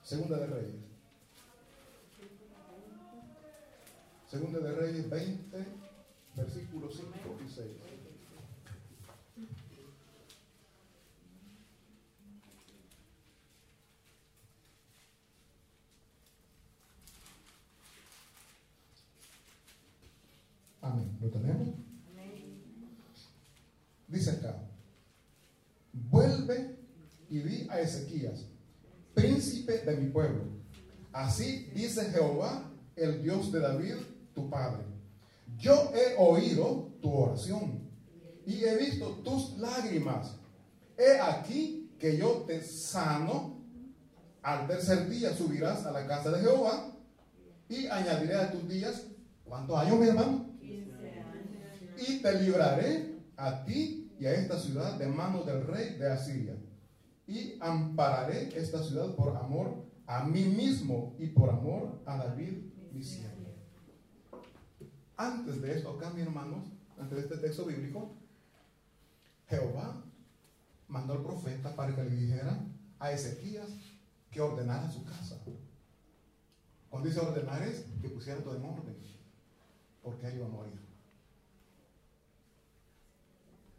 Segunda 0.03 0.39
de 0.39 0.47
Reyes. 0.47 0.75
Segunda 4.29 4.59
de 4.59 4.73
Reyes 4.73 5.09
20, 5.09 5.67
versículos 6.37 6.97
5 6.97 7.13
y 7.45 7.49
6. 7.49 7.67
Amén. 20.87 21.19
¿Lo 21.21 21.29
tenemos? 21.29 21.69
dice 24.09 24.31
acá, 24.31 24.57
vuelve 25.93 26.77
y 27.29 27.39
di 27.39 27.69
a 27.69 27.81
Ezequías, 27.81 28.47
príncipe 29.15 29.79
de 29.79 29.97
mi 29.97 30.11
pueblo. 30.11 30.45
Así 31.13 31.71
dice 31.75 32.05
Jehová, 32.11 32.71
el 32.95 33.23
Dios 33.23 33.51
de 33.51 33.61
David, 33.61 33.95
tu 34.35 34.49
padre. 34.49 34.85
Yo 35.59 35.93
he 35.95 36.15
oído 36.19 36.93
tu 37.01 37.13
oración 37.13 37.81
y 38.47 38.63
he 38.65 38.77
visto 38.77 39.09
tus 39.25 39.59
lágrimas. 39.59 40.37
He 40.97 41.19
aquí 41.19 41.91
que 41.99 42.17
yo 42.17 42.45
te 42.47 42.63
sano. 42.63 43.57
Al 44.43 44.69
tercer 44.69 45.09
día 45.09 45.35
subirás 45.35 45.85
a 45.87 45.91
la 45.91 46.07
casa 46.07 46.31
de 46.31 46.41
Jehová 46.41 46.93
y 47.69 47.87
añadiré 47.87 48.37
a 48.37 48.53
tus 48.53 48.69
días, 48.69 49.03
¿cuántos 49.45 49.77
años, 49.77 49.99
mi 49.99 50.07
hermano? 50.07 50.46
Y 51.97 52.23
te 52.23 52.43
libraré 52.43 53.17
a 53.37 53.65
ti 53.65 54.13
y 54.19 54.27
a 54.27 54.33
esta 54.33 54.59
ciudad 54.59 54.99
de 54.99 55.07
manos 55.07 55.47
del 55.47 55.67
rey 55.67 55.97
de 55.97 56.11
Asiria. 56.11 56.57
Y 57.27 57.59
ampararé 57.61 58.57
esta 58.57 58.83
ciudad 58.83 59.15
por 59.15 59.37
amor 59.37 59.85
a 60.07 60.25
mí 60.25 60.45
mismo 60.45 61.17
y 61.19 61.27
por 61.29 61.51
amor 61.51 62.01
a 62.07 62.17
David, 62.17 62.59
mi 62.93 63.03
siervo. 63.03 63.55
Antes 65.17 65.61
de 65.61 65.77
esto, 65.77 65.91
acá, 65.91 66.11
mi 66.11 66.23
hermanos, 66.23 66.67
antes 66.99 67.17
de 67.17 67.25
este 67.25 67.37
texto 67.39 67.65
bíblico, 67.65 68.15
Jehová 69.49 70.05
mandó 70.89 71.15
al 71.15 71.23
profeta 71.23 71.75
para 71.75 71.95
que 71.95 72.05
le 72.05 72.11
dijera 72.11 72.61
a 72.99 73.13
Ezequías 73.13 73.71
que 74.31 74.41
ordenara 74.41 74.91
su 74.91 75.05
casa. 75.05 75.39
Cuando 76.91 77.09
dice 77.09 77.21
ordenar 77.21 77.63
es 77.63 77.85
que 78.01 78.09
pusiera 78.09 78.43
todo 78.43 78.57
en 78.57 78.65
orden, 78.65 78.97
porque 80.03 80.27
él 80.29 80.37
iba 80.37 80.47
a 80.47 80.51
morir. 80.51 80.86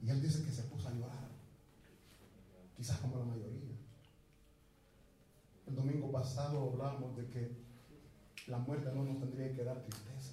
Y 0.08 0.10
él 0.10 0.22
dice 0.22 0.41
que 0.46 0.52
se 0.52 0.63
puso 0.63 0.88
a 0.88 0.93
llorar, 0.93 1.28
quizás 2.78 2.98
como 3.00 3.17
la 3.17 3.26
mayoría. 3.26 3.76
El 5.67 5.76
domingo 5.76 6.10
pasado 6.13 6.72
hablábamos 6.72 7.17
de 7.17 7.28
que 7.28 7.52
la 8.48 8.58
muerte 8.60 8.89
no 8.96 9.04
nos 9.04 9.20
tendría 9.20 9.54
que 9.54 9.65
dar 9.65 9.84
tristeza. 9.84 10.32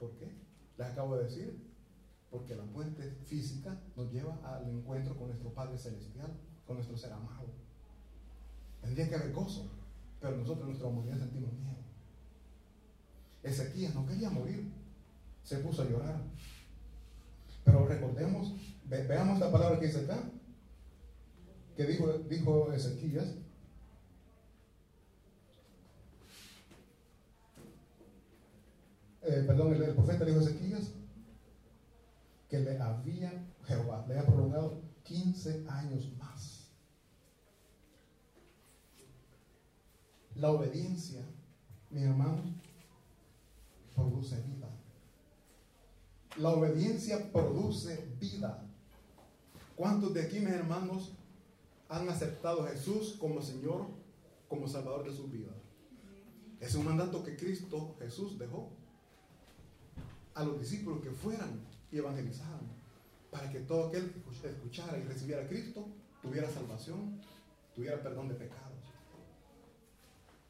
¿Por 0.00 0.10
qué? 0.16 0.32
Les 0.76 0.88
acabo 0.88 1.16
de 1.16 1.24
decir, 1.26 1.68
porque 2.32 2.56
la 2.56 2.64
muerte 2.64 3.16
física 3.26 3.80
nos 3.94 4.10
lleva 4.10 4.36
al 4.42 4.68
encuentro 4.68 5.16
con 5.16 5.28
nuestro 5.28 5.50
Padre 5.50 5.78
Celestial, 5.78 6.32
con 6.66 6.78
nuestro 6.78 6.96
ser 6.96 7.12
amado. 7.12 7.46
Tendría 8.80 9.08
que 9.08 9.14
haber 9.14 9.32
gozo, 9.32 9.70
pero 10.20 10.36
nosotros 10.36 10.62
en 10.62 10.68
nuestra 10.70 10.88
humanidad 10.88 11.18
sentimos 11.18 11.52
miedo. 11.52 11.76
Ezequías 13.44 13.94
no 13.94 14.04
quería 14.04 14.30
morir, 14.30 14.68
se 15.44 15.58
puso 15.58 15.82
a 15.82 15.84
llorar. 15.84 16.20
Pero 17.68 17.86
recordemos, 17.86 18.54
veamos 18.86 19.34
esta 19.34 19.52
palabra 19.52 19.78
que 19.78 19.88
dice 19.88 20.00
acá, 20.00 20.18
que 21.76 21.84
dijo, 21.84 22.10
dijo 22.20 22.72
Ezequías. 22.72 23.34
Eh, 29.20 29.44
perdón, 29.46 29.74
el, 29.74 29.94
profeta 29.94 30.24
dijo 30.24 30.40
Ezequías, 30.40 30.94
que 32.48 32.60
le 32.60 32.80
había, 32.80 33.30
Jehová, 33.66 34.06
le 34.08 34.14
había 34.14 34.26
prolongado 34.26 34.80
15 35.02 35.66
años 35.68 36.10
más. 36.16 36.70
La 40.36 40.52
obediencia, 40.52 41.20
mi 41.90 42.02
hermano, 42.02 42.44
produce 43.94 44.40
vida. 44.40 44.77
La 46.38 46.50
obediencia 46.50 47.32
produce 47.32 48.14
vida. 48.20 48.64
¿Cuántos 49.74 50.14
de 50.14 50.22
aquí, 50.22 50.38
mis 50.38 50.50
hermanos, 50.50 51.12
han 51.88 52.08
aceptado 52.08 52.62
a 52.62 52.68
Jesús 52.68 53.16
como 53.18 53.42
Señor, 53.42 53.86
como 54.48 54.68
Salvador 54.68 55.04
de 55.04 55.16
su 55.16 55.26
vida? 55.26 55.50
Es 56.60 56.76
un 56.76 56.84
mandato 56.84 57.24
que 57.24 57.36
Cristo 57.36 57.96
Jesús 57.98 58.38
dejó 58.38 58.70
a 60.34 60.44
los 60.44 60.60
discípulos 60.60 61.02
que 61.02 61.10
fueran 61.10 61.60
y 61.90 61.98
evangelizaran, 61.98 62.60
para 63.32 63.50
que 63.50 63.60
todo 63.60 63.88
aquel 63.88 64.12
que 64.12 64.48
escuchara 64.48 64.96
y 64.96 65.02
recibiera 65.02 65.42
a 65.42 65.48
Cristo 65.48 65.88
tuviera 66.22 66.48
salvación, 66.48 67.20
tuviera 67.74 68.00
perdón 68.00 68.28
de 68.28 68.34
pecados. 68.34 68.78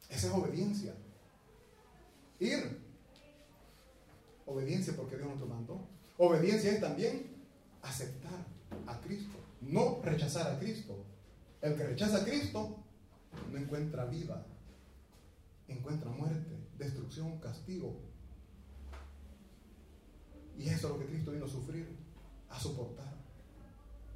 Esa 0.07 0.27
es 0.27 0.33
obediencia. 0.33 0.93
Ir. 2.39 2.88
Obediencia 4.49 4.93
porque 4.95 5.17
Dios 5.17 5.29
nos 5.29 5.39
lo 5.39 5.45
mandó. 5.45 5.87
Obediencia 6.17 6.71
es 6.71 6.81
también 6.81 7.27
aceptar 7.81 8.45
a 8.87 8.99
Cristo, 8.99 9.37
no 9.61 10.01
rechazar 10.03 10.51
a 10.51 10.59
Cristo. 10.59 11.05
El 11.61 11.75
que 11.75 11.83
rechaza 11.83 12.17
a 12.17 12.25
Cristo 12.25 12.77
no 13.51 13.57
encuentra 13.57 14.05
vida, 14.05 14.45
encuentra 15.67 16.09
muerte, 16.09 16.57
destrucción, 16.77 17.37
castigo, 17.39 17.95
y 20.59 20.67
eso 20.67 20.87
es 20.87 20.93
lo 20.93 20.99
que 20.99 21.05
Cristo 21.05 21.31
vino 21.31 21.45
a 21.45 21.49
sufrir, 21.49 21.87
a 22.49 22.59
soportar, 22.59 23.13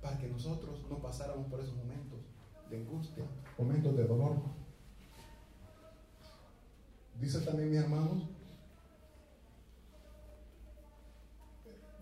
para 0.02 0.18
que 0.18 0.28
nosotros 0.28 0.82
no 0.90 0.98
pasáramos 1.02 1.48
por 1.48 1.62
esos 1.62 1.76
momentos 1.76 2.20
de 2.70 2.78
angustia, 2.78 3.24
momentos 3.58 3.96
de 3.96 4.04
dolor. 4.06 4.42
Dice 7.22 7.40
también 7.42 7.72
mi 7.72 7.78
hermanos, 7.78 8.24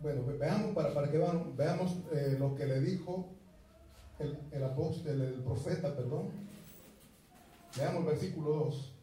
bueno, 0.01 0.23
veamos 0.39 0.73
para, 0.73 0.93
para 0.93 1.11
que 1.11 1.17
veamos 1.17 1.97
eh, 2.11 2.35
lo 2.39 2.55
que 2.55 2.65
le 2.65 2.79
dijo 2.79 3.29
el, 4.19 4.37
el 4.51 4.63
apóstol, 4.63 5.21
el 5.21 5.33
profeta, 5.43 5.95
perdón. 5.95 6.29
Veamos 7.77 8.01
el 8.01 8.07
versículo 8.07 8.49
2. 8.51 8.95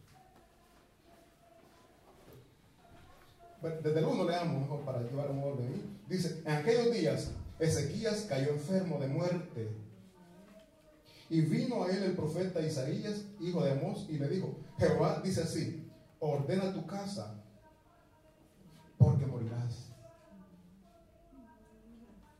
desde 3.61 3.99
el 3.99 4.05
1 4.05 4.23
leamos 4.23 4.61
mejor 4.61 4.81
para 4.81 5.01
llevar 5.01 5.29
un 5.31 5.43
orden. 5.43 5.99
Dice, 6.07 6.41
en 6.45 6.53
aquellos 6.53 6.93
días 6.93 7.31
Ezequías 7.59 8.25
cayó 8.29 8.51
enfermo 8.51 8.99
de 8.99 9.07
muerte. 9.07 9.69
Y 11.29 11.41
vino 11.41 11.83
a 11.83 11.91
él 11.91 12.03
el 12.03 12.15
profeta 12.15 12.61
Isaías, 12.61 13.25
hijo 13.39 13.63
de 13.63 13.71
Amós, 13.71 14.07
y 14.09 14.17
le 14.17 14.27
dijo, 14.29 14.57
Jehová 14.79 15.21
dice 15.23 15.43
así, 15.43 15.87
ordena 16.19 16.73
tu 16.73 16.87
casa, 16.87 17.35
porque 18.97 19.25
morirás. 19.25 19.88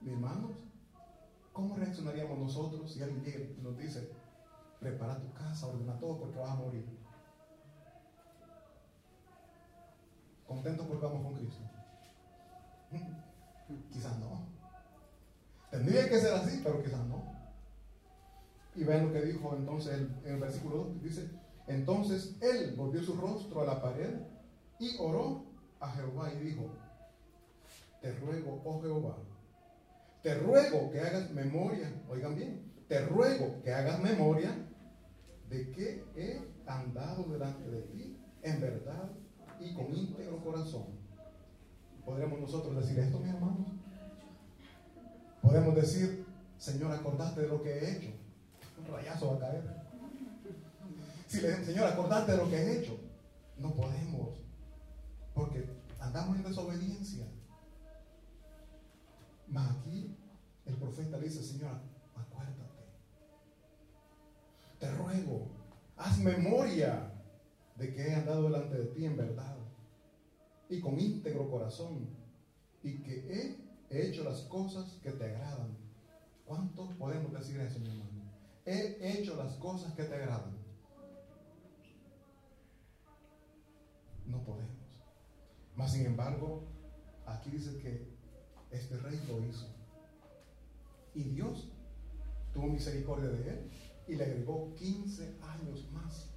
Mis 0.09 0.17
hermanos, 0.17 0.51
¿cómo 1.53 1.75
reaccionaríamos 1.75 2.39
nosotros 2.39 2.91
si 2.91 3.03
alguien 3.03 3.61
nos 3.61 3.77
dice, 3.77 4.09
prepara 4.79 5.19
tu 5.19 5.31
casa, 5.33 5.67
ordena 5.67 5.99
todo 5.99 6.17
porque 6.17 6.39
vas 6.39 6.49
a 6.49 6.55
morir? 6.55 6.83
contentos 10.47 10.87
porque 10.87 11.05
vamos 11.05 11.23
con 11.23 11.35
Cristo? 11.35 11.61
Quizás 13.93 14.17
no. 14.17 14.47
Tendría 15.69 16.09
que 16.09 16.19
ser 16.19 16.33
así, 16.33 16.59
pero 16.63 16.81
quizás 16.81 17.05
no. 17.05 17.23
Y 18.73 18.83
vean 18.83 19.05
lo 19.05 19.13
que 19.13 19.21
dijo 19.21 19.55
entonces 19.55 19.93
en 19.93 20.33
el 20.33 20.39
versículo 20.39 20.85
2. 20.85 21.03
Dice, 21.03 21.29
entonces 21.67 22.35
él 22.41 22.73
volvió 22.75 23.03
su 23.03 23.15
rostro 23.15 23.61
a 23.61 23.65
la 23.65 23.79
pared 23.79 24.21
y 24.79 24.97
oró 24.97 25.43
a 25.79 25.91
Jehová 25.91 26.33
y 26.33 26.39
dijo, 26.39 26.71
te 28.01 28.11
ruego, 28.15 28.59
oh 28.65 28.81
Jehová, 28.81 29.17
te 30.21 30.33
ruego 30.35 30.91
que 30.91 30.99
hagas 30.99 31.31
memoria, 31.31 31.93
oigan 32.09 32.35
bien, 32.35 32.71
te 32.87 33.05
ruego 33.05 33.61
que 33.63 33.73
hagas 33.73 33.99
memoria 34.01 34.51
de 35.49 35.71
que 35.71 36.03
he 36.15 36.41
andado 36.65 37.23
delante 37.23 37.69
de 37.69 37.81
ti 37.83 38.17
en 38.41 38.61
verdad 38.61 39.09
y 39.59 39.73
con 39.73 39.95
íntegro 39.95 40.43
corazón. 40.43 40.85
¿Podríamos 42.05 42.39
nosotros 42.39 42.75
decir 42.75 42.99
esto, 42.99 43.19
mis 43.19 43.33
hermanos? 43.33 43.67
Podemos 45.41 45.75
decir, 45.75 46.25
Señor, 46.57 46.91
acordaste 46.91 47.41
de 47.41 47.47
lo 47.47 47.61
que 47.61 47.71
he 47.71 47.97
hecho. 47.97 48.09
Un 48.79 48.93
rayazo 48.93 49.31
va 49.31 49.35
a 49.35 49.39
caer. 49.39 49.63
Si 51.27 51.41
le 51.41 51.63
Señor, 51.63 51.87
acordate 51.87 52.31
de 52.31 52.37
lo 52.37 52.49
que 52.49 52.55
he 52.55 52.79
hecho. 52.79 52.99
No 53.57 53.73
podemos. 53.75 54.43
Porque 55.33 55.69
andamos 55.99 56.37
en 56.37 56.43
desobediencia. 56.43 57.27
Mas 59.49 59.77
aquí 59.77 60.15
el 60.65 60.75
profeta 60.75 61.17
le 61.17 61.27
dice, 61.27 61.43
Señor, 61.43 61.79
acuérdate. 62.15 62.85
Te 64.79 64.91
ruego, 64.91 65.47
haz 65.97 66.19
memoria 66.19 67.11
de 67.75 67.93
que 67.93 68.07
he 68.07 68.15
andado 68.15 68.43
delante 68.43 68.77
de 68.77 68.85
ti 68.85 69.05
en 69.05 69.17
verdad 69.17 69.57
y 70.69 70.79
con 70.79 70.99
íntegro 70.99 71.49
corazón 71.49 72.07
y 72.83 72.99
que 72.99 73.57
he 73.89 74.07
hecho 74.07 74.23
las 74.23 74.41
cosas 74.41 74.99
que 75.01 75.11
te 75.11 75.25
agradan. 75.25 75.77
¿Cuántos 76.45 76.93
podemos 76.95 77.33
decir 77.33 77.59
eso, 77.59 77.79
mi 77.79 77.89
hermano? 77.89 78.09
He 78.65 78.97
hecho 79.01 79.35
las 79.35 79.53
cosas 79.55 79.93
que 79.93 80.03
te 80.03 80.15
agradan. 80.15 80.57
No 84.25 84.43
podemos. 84.43 84.77
Mas 85.75 85.93
sin 85.93 86.05
embargo, 86.05 86.67
aquí 87.25 87.49
dice 87.49 87.77
que 87.79 88.18
este 88.71 88.97
rey 88.97 89.19
lo 89.27 89.43
hizo. 89.45 89.67
Y 91.13 91.23
Dios 91.23 91.67
tuvo 92.53 92.67
misericordia 92.67 93.29
de 93.29 93.49
él 93.49 93.71
y 94.07 94.15
le 94.15 94.23
agregó 94.23 94.73
15 94.75 95.35
años 95.41 95.87
más. 95.91 96.27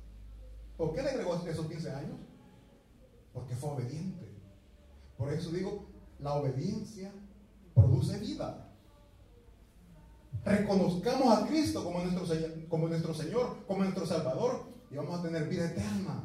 ¿Por 0.76 0.94
qué 0.94 1.02
le 1.02 1.10
agregó 1.10 1.36
esos 1.46 1.66
15 1.66 1.90
años? 1.90 2.18
Porque 3.32 3.54
fue 3.54 3.70
obediente. 3.70 4.28
Por 5.16 5.32
eso 5.32 5.50
digo, 5.50 5.86
la 6.18 6.34
obediencia 6.34 7.12
produce 7.74 8.18
vida. 8.18 8.68
Reconozcamos 10.44 11.38
a 11.38 11.46
Cristo 11.46 11.84
como 11.84 12.00
nuestro, 12.00 12.26
Señor, 13.14 13.64
como 13.66 13.84
nuestro 13.84 14.06
Salvador, 14.06 14.64
y 14.90 14.96
vamos 14.96 15.18
a 15.18 15.22
tener 15.22 15.48
vida 15.48 15.66
eterna. 15.66 16.24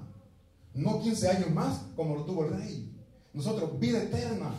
No 0.73 1.01
15 1.01 1.29
años 1.29 1.51
más 1.51 1.85
como 1.95 2.15
lo 2.15 2.25
tuvo 2.25 2.45
el 2.45 2.57
rey. 2.57 2.93
Nosotros, 3.33 3.79
vida 3.79 4.01
eterna 4.01 4.51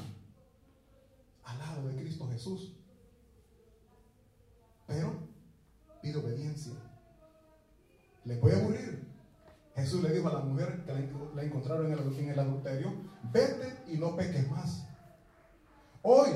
al 1.49 1.59
lado 1.59 1.89
de 1.89 1.97
Cristo 1.97 2.29
Jesús. 2.29 2.75
Pero 4.87 5.13
pide 6.03 6.17
obediencia. 6.17 6.73
¿Le 8.25 8.37
puede 8.37 8.61
aburrir? 8.61 9.07
Jesús 9.75 10.03
le 10.03 10.13
dijo 10.13 10.29
a 10.29 10.33
la 10.35 10.41
mujer 10.41 10.85
que 10.85 10.93
la 10.93 11.43
encontraron 11.43 11.87
en 11.87 12.31
el, 12.31 12.39
adulterio, 12.39 12.93
vete 13.33 13.85
y 13.87 13.97
no 13.97 14.17
peques 14.17 14.51
más. 14.51 14.87
Hoy, 16.03 16.31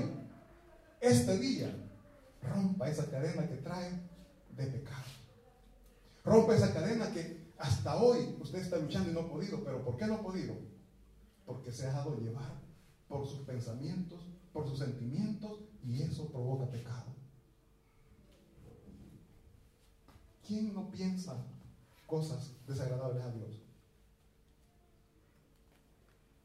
este 1.01 1.39
día, 1.39 1.75
rompa 2.41 2.89
esa 2.89 3.11
cadena 3.11 3.49
que 3.49 3.57
trae 3.57 3.91
de 4.57 4.67
pecado. 4.67 5.03
Rompa 6.25 6.55
esa 6.55 6.73
cadena 6.73 7.11
que 7.13 7.53
hasta 7.59 7.97
hoy 7.97 8.37
usted 8.41 8.61
está 8.61 8.77
luchando 8.77 9.11
y 9.11 9.15
no 9.15 9.21
ha 9.21 9.29
podido. 9.29 9.65
¿Pero 9.65 9.85
por 9.85 9.97
qué 9.97 10.07
no 10.07 10.15
ha 10.15 10.23
podido? 10.23 10.55
Porque 11.45 11.73
se 11.73 11.85
ha 11.85 11.89
dejado 11.89 12.17
llevar 12.21 12.61
por 13.09 13.27
sus 13.27 13.41
pensamientos, 13.41 14.21
por 14.53 14.69
sus 14.69 14.79
sentimientos 14.79 15.61
y 15.83 16.03
eso 16.03 16.27
provoca 16.31 16.71
pecado. 16.71 17.13
¿Quién 20.47 20.75
no 20.75 20.91
piensa 20.91 21.45
cosas 22.07 22.51
desagradables 22.67 23.23
a 23.23 23.31
Dios? 23.31 23.63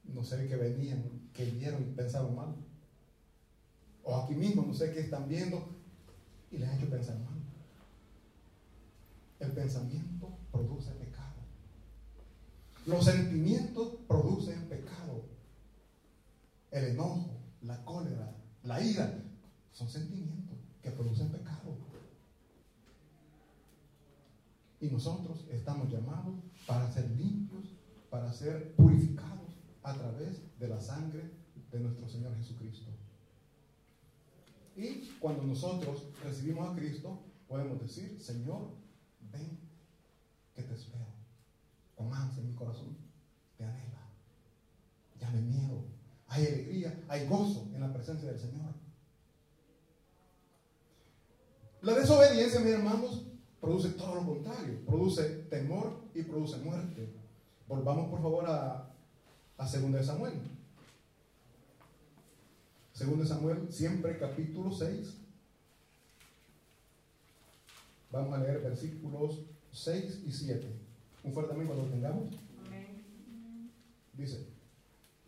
No 0.06 0.24
sé 0.24 0.48
qué 0.48 0.56
venían, 0.56 1.30
que 1.34 1.46
vieron 1.46 1.82
y 1.84 1.94
pensaron 1.94 2.36
mal. 2.36 2.56
O 4.04 4.16
aquí 4.16 4.36
mismo, 4.36 4.64
no 4.64 4.74
sé 4.74 4.92
qué 4.94 5.02
están 5.02 5.28
viendo 5.28 5.68
y 6.50 6.58
les 6.58 6.70
ha 6.70 6.78
hecho 6.78 6.90
pensar 6.90 7.20
mal. 7.20 7.36
El 9.40 9.52
pensamiento 9.52 10.38
produce 10.52 10.92
pecado. 10.92 11.36
Los 12.86 13.04
sentimientos 13.04 13.98
producen 14.08 14.70
pecado. 14.70 15.26
El 16.72 16.86
enojo, 16.86 17.37
la 17.68 17.84
cólera, 17.84 18.36
la 18.64 18.82
ira, 18.82 19.24
son 19.72 19.90
sentimientos 19.90 20.58
que 20.82 20.92
producen 20.92 21.30
pecado. 21.30 21.78
Y 24.80 24.88
nosotros 24.88 25.46
estamos 25.52 25.90
llamados 25.92 26.36
para 26.66 26.92
ser 26.92 27.10
limpios, 27.12 27.66
para 28.10 28.32
ser 28.32 28.76
purificados 28.76 29.58
a 29.84 29.94
través 29.94 30.42
de 30.60 30.68
la 30.68 30.80
sangre 30.80 31.32
de 31.72 31.80
nuestro 31.80 32.08
Señor 32.08 32.36
Jesucristo. 32.38 32.92
Y 34.76 35.10
cuando 35.20 35.44
nosotros 35.44 36.04
recibimos 36.24 36.70
a 36.70 36.76
Cristo, 36.76 37.20
podemos 37.48 37.82
decir, 37.82 38.22
Señor, 38.22 38.70
ven, 39.32 39.60
que 40.54 40.64
te 40.64 40.76
espero. 40.76 41.06
Con 41.96 42.14
ansia 42.14 42.44
en 42.44 42.50
mi 42.50 42.56
corazón, 42.56 42.96
te 43.58 43.66
anhela. 43.66 44.08
Ya 45.20 45.32
hay 45.32 45.42
miedo, 45.42 45.77
hay 46.30 46.46
alegría, 46.46 47.04
hay 47.08 47.28
gozo 47.28 47.68
en 47.74 47.82
la 47.82 47.94
presencia 47.94 48.30
del 48.30 48.40
Señor. 48.40 48.74
La 51.82 51.94
desobediencia, 51.94 52.60
mis 52.60 52.74
hermanos, 52.74 53.24
produce 53.62 53.90
todo 53.90 54.16
lo 54.16 54.26
contrario. 54.26 54.80
Produce 54.86 55.24
temor 55.50 56.02
y 56.14 56.24
produce 56.24 56.58
muerte. 56.58 57.10
Volvamos 57.68 58.10
por 58.10 58.22
favor 58.22 58.46
a, 58.46 58.90
a 59.58 59.64
2 59.64 60.06
Samuel. 60.06 60.34
Segundo 62.94 63.26
Samuel, 63.26 63.72
siempre 63.72 64.18
capítulo 64.18 64.72
6. 64.72 65.18
Vamos 68.12 68.34
a 68.34 68.42
leer 68.42 68.62
versículos 68.62 69.42
6 69.72 70.24
y 70.26 70.32
7. 70.32 70.68
Un 71.24 71.34
fuerte 71.34 71.54
amén 71.54 71.68
cuando 71.68 71.86
lo 71.86 71.92
tengamos. 71.92 72.36
Dice, 74.14 74.48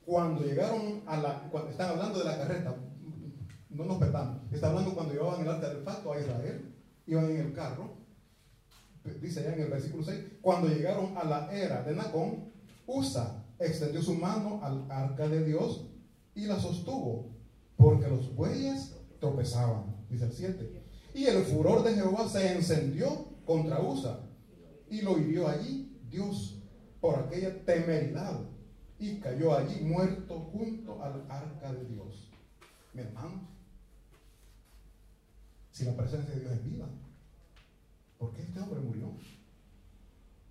cuando 0.10 0.42
llegaron 0.42 1.04
a 1.06 1.18
la, 1.18 1.48
cuando 1.52 1.70
están 1.70 1.92
hablando 1.92 2.18
de 2.18 2.26
la 2.26 2.40
carreta, 2.40 2.76
no 3.70 3.86
nos 3.86 4.00
perdamos, 4.00 4.42
está 4.52 4.70
hablando 4.70 4.96
cuando 4.96 5.14
llevaban 5.14 5.42
el 5.42 5.50
altar 5.50 5.76
del 5.76 5.84
pacto 5.84 6.12
a 6.12 6.20
Israel, 6.20 6.74
iban 7.06 7.26
en 7.30 7.38
el 7.38 7.54
carro, 7.54 7.94
dice 9.22 9.44
ya 9.44 9.54
en 9.54 9.62
el 9.62 9.70
versículo 9.70 10.04
6, 10.04 10.20
cuando 10.42 10.68
llegaron 10.68 11.16
a 11.16 11.24
la 11.26 11.56
era 11.56 11.84
de 11.84 11.96
Nacón, 11.96 12.52
Usa 12.88 13.46
extendió 13.60 14.02
su 14.02 14.16
mano 14.16 14.60
al 14.64 14.90
arca 14.90 15.28
de 15.28 15.46
Dios 15.46 15.86
y 16.34 16.48
la 16.48 16.60
sostuvo 16.60 17.30
porque 17.78 18.08
los 18.08 18.34
bueyes 18.36 18.96
tropezaban, 19.20 19.96
dice 20.10 20.26
el 20.26 20.34
7. 20.34 20.84
Y 21.14 21.26
el 21.26 21.44
furor 21.44 21.84
de 21.84 21.94
Jehová 21.94 22.28
se 22.28 22.54
encendió 22.54 23.28
contra 23.46 23.80
Usa 23.80 24.22
y 24.90 25.02
lo 25.02 25.20
hirió 25.20 25.48
allí 25.48 26.00
Dios 26.10 26.64
por 27.00 27.20
aquella 27.20 27.64
temeridad 27.64 28.40
y 29.00 29.20
cayó 29.20 29.56
allí 29.56 29.82
muerto 29.82 30.40
junto 30.52 31.02
al 31.02 31.26
arca 31.30 31.74
de 31.74 31.86
Dios. 31.86 32.30
Mi 32.94 33.02
hermano, 33.02 33.48
si 35.72 35.86
la 35.86 35.96
presencia 35.96 36.34
de 36.36 36.42
Dios 36.42 36.54
es 36.54 36.64
vida, 36.66 36.86
¿por 38.18 38.34
qué 38.34 38.42
este 38.42 38.60
hombre 38.60 38.80
murió? 38.82 39.12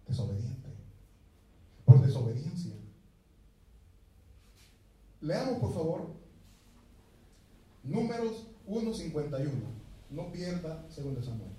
Desobediente. 0.07 0.70
Por 1.84 2.01
desobediencia. 2.01 2.74
Leamos 5.20 5.59
por 5.59 5.74
favor 5.74 6.18
Números 7.88 8.46
1.51. 8.66 9.51
No 10.11 10.30
pierda 10.30 10.84
segundo 10.90 11.22
Samuel. 11.22 11.58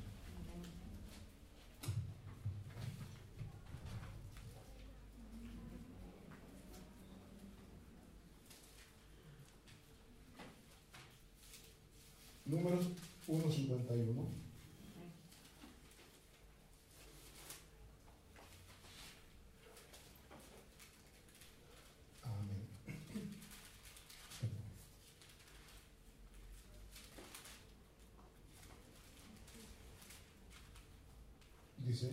Números 12.49 12.85
1.51. 13.27 14.39
dice, 31.85 32.11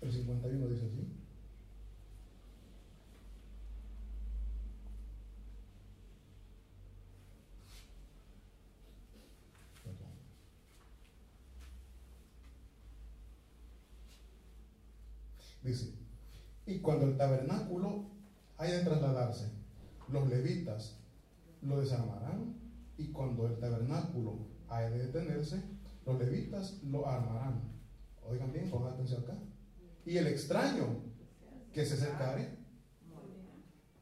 el 0.00 0.12
51 0.12 0.68
dice 0.68 0.86
así. 0.86 1.16
Dice, 15.66 15.92
y 16.64 16.78
cuando 16.78 17.06
el 17.06 17.16
tabernáculo 17.16 18.04
haya 18.56 18.78
de 18.78 18.84
trasladarse, 18.84 19.50
los 20.08 20.28
levitas 20.28 21.00
lo 21.60 21.80
desarmarán 21.80 22.54
y 22.96 23.08
cuando 23.08 23.48
el 23.48 23.58
tabernáculo 23.58 24.46
hay 24.68 24.90
de 24.90 25.06
detenerse, 25.06 25.60
los 26.04 26.18
levitas 26.20 26.80
lo 26.84 27.08
armarán. 27.08 27.62
Oigan 28.28 28.52
bien, 28.52 28.70
pongan 28.70 28.92
atención 28.92 29.24
acá. 29.24 29.36
Y 30.04 30.16
el 30.16 30.28
extraño 30.28 31.02
que 31.72 31.84
se 31.84 31.94
acercare, 31.94 32.56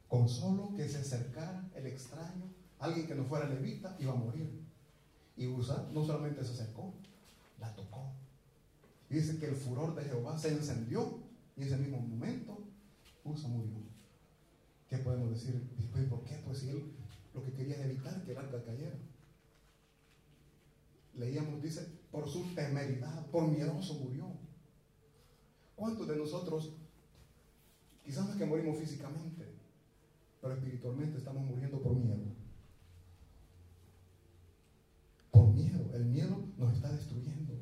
con 0.06 0.28
solo 0.28 0.74
que 0.76 0.86
se 0.86 0.98
acercara 0.98 1.66
el 1.74 1.86
extraño, 1.86 2.44
alguien 2.78 3.06
que 3.06 3.14
no 3.14 3.24
fuera 3.24 3.48
levita, 3.48 3.96
iba 3.98 4.12
a 4.12 4.16
morir. 4.16 4.62
Y 5.38 5.46
Usa 5.46 5.88
no 5.92 6.04
solamente 6.04 6.44
se 6.44 6.52
acercó, 6.52 6.92
la 7.58 7.74
tocó. 7.74 8.12
Dice 9.08 9.38
que 9.38 9.46
el 9.46 9.56
furor 9.56 9.94
de 9.94 10.04
Jehová 10.04 10.38
se 10.38 10.48
encendió 10.48 11.23
y 11.56 11.62
en 11.62 11.66
ese 11.68 11.76
mismo 11.78 12.00
momento, 12.00 12.58
Usa 13.24 13.48
murió. 13.48 13.78
¿Qué 14.88 14.98
podemos 14.98 15.30
decir 15.30 15.54
después? 15.76 16.04
¿Por 16.04 16.24
qué? 16.24 16.40
Pues 16.44 16.58
si 16.58 16.68
él 16.68 16.92
lo 17.34 17.42
que 17.42 17.52
quería 17.52 17.76
era 17.76 17.86
evitar 17.86 18.22
que 18.22 18.32
el 18.32 18.38
arca 18.38 18.62
cayera. 18.64 18.96
Leíamos, 21.14 21.62
dice, 21.62 21.86
por 22.10 22.28
su 22.28 22.42
temeridad, 22.54 23.26
por 23.26 23.48
miedoso 23.48 23.94
murió. 23.94 24.26
¿Cuántos 25.74 26.06
de 26.06 26.16
nosotros, 26.16 26.74
quizás 28.04 28.28
los 28.28 28.36
que 28.36 28.46
morimos 28.46 28.78
físicamente, 28.78 29.44
pero 30.40 30.54
espiritualmente 30.54 31.18
estamos 31.18 31.44
muriendo 31.44 31.82
por 31.82 31.96
miedo? 31.96 32.24
Por 35.32 35.48
miedo. 35.52 35.92
El 35.92 36.04
miedo 36.06 36.36
nos 36.56 36.72
está 36.74 36.92
destruyendo. 36.92 37.54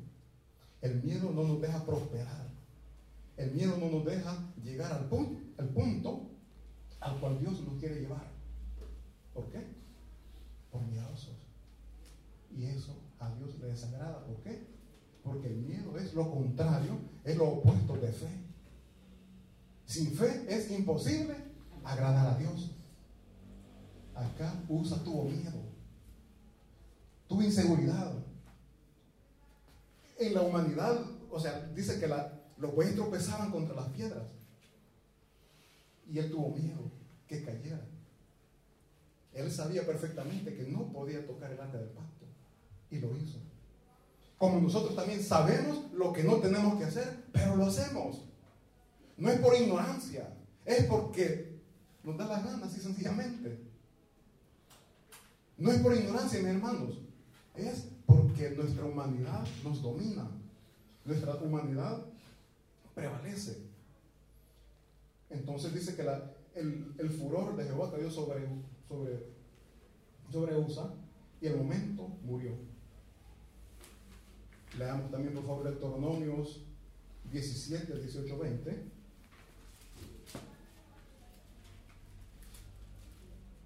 El 0.81 1.01
miedo 1.03 1.31
no 1.31 1.43
nos 1.43 1.61
deja 1.61 1.83
prosperar. 1.85 2.52
El 3.43 3.51
miedo 3.51 3.77
no 3.77 3.89
nos 3.89 4.05
deja 4.05 4.53
llegar 4.63 4.91
al 4.93 5.09
punto, 5.09 5.41
al 5.57 5.67
punto 5.69 6.29
al 7.01 7.19
cual 7.19 7.39
Dios 7.39 7.61
nos 7.61 7.77
quiere 7.77 7.99
llevar. 7.99 8.25
¿Por 9.33 9.49
qué? 9.51 9.67
Por 10.71 10.81
miedosos. 10.83 11.35
Y 12.55 12.63
eso 12.65 12.95
a 13.19 13.33
Dios 13.35 13.59
le 13.59 13.67
desagrada. 13.67 14.25
¿Por 14.25 14.37
qué? 14.43 14.65
Porque 15.23 15.47
el 15.47 15.57
miedo 15.57 15.97
es 15.97 16.13
lo 16.13 16.31
contrario, 16.31 16.97
es 17.25 17.35
lo 17.35 17.49
opuesto 17.49 17.97
de 17.97 18.13
fe. 18.13 18.29
Sin 19.85 20.13
fe 20.13 20.45
es 20.47 20.71
imposible 20.71 21.35
agradar 21.83 22.35
a 22.35 22.37
Dios. 22.37 22.71
Acá 24.15 24.53
usa 24.69 25.03
tuvo 25.03 25.25
miedo, 25.25 25.59
tuvo 27.27 27.41
inseguridad. 27.41 28.13
En 30.17 30.33
la 30.33 30.43
humanidad, 30.43 30.97
o 31.29 31.39
sea, 31.39 31.59
dice 31.75 31.99
que 31.99 32.07
los 32.57 32.73
bueyes 32.73 32.95
tropezaban 32.95 33.51
contra 33.51 33.75
las 33.75 33.89
piedras. 33.89 34.23
Y 36.09 36.19
él 36.19 36.29
tuvo 36.29 36.49
miedo 36.49 36.91
que 37.27 37.43
cayera. 37.43 37.85
Él 39.33 39.51
sabía 39.51 39.85
perfectamente 39.85 40.55
que 40.55 40.63
no 40.63 40.91
podía 40.91 41.25
tocar 41.25 41.51
el 41.51 41.59
arca 41.59 41.77
del 41.77 41.89
pacto. 41.89 42.25
Y 42.91 42.99
lo 42.99 43.15
hizo. 43.17 43.39
Como 44.37 44.59
nosotros 44.59 44.95
también 44.95 45.23
sabemos 45.23 45.91
lo 45.93 46.13
que 46.13 46.23
no 46.23 46.35
tenemos 46.37 46.77
que 46.77 46.85
hacer, 46.85 47.23
pero 47.31 47.55
lo 47.55 47.65
hacemos. 47.65 48.21
No 49.17 49.29
es 49.29 49.39
por 49.39 49.55
ignorancia, 49.55 50.35
es 50.65 50.85
porque 50.85 51.59
nos 52.03 52.17
da 52.17 52.27
la 52.27 52.41
gana, 52.41 52.65
así 52.65 52.79
sencillamente. 52.79 53.59
No 55.57 55.71
es 55.71 55.79
por 55.79 55.95
ignorancia, 55.95 56.39
mis 56.39 56.49
hermanos, 56.49 56.99
es 57.55 57.87
porque 58.05 58.51
nuestra 58.51 58.85
humanidad 58.85 59.45
nos 59.63 59.81
domina. 59.81 60.29
Nuestra 61.05 61.35
humanidad 61.35 62.05
prevalece. 62.93 63.57
Entonces 65.29 65.73
dice 65.73 65.95
que 65.95 66.03
el, 66.55 67.09
furor 67.09 67.55
de 67.55 67.65
Jehová 67.65 67.91
cayó 67.91 68.09
sobre, 68.09 68.47
sobre, 68.87 69.25
sobre 70.31 70.57
Usa 70.57 70.93
y 71.41 71.47
el 71.47 71.57
momento 71.57 72.07
murió. 72.23 72.51
Leamos 74.77 75.11
también 75.11 75.33
por 75.33 75.45
favor 75.45 75.63
Deuteronomios 75.63 76.61
17, 77.31 77.99
18, 77.99 78.37
20. 78.37 78.83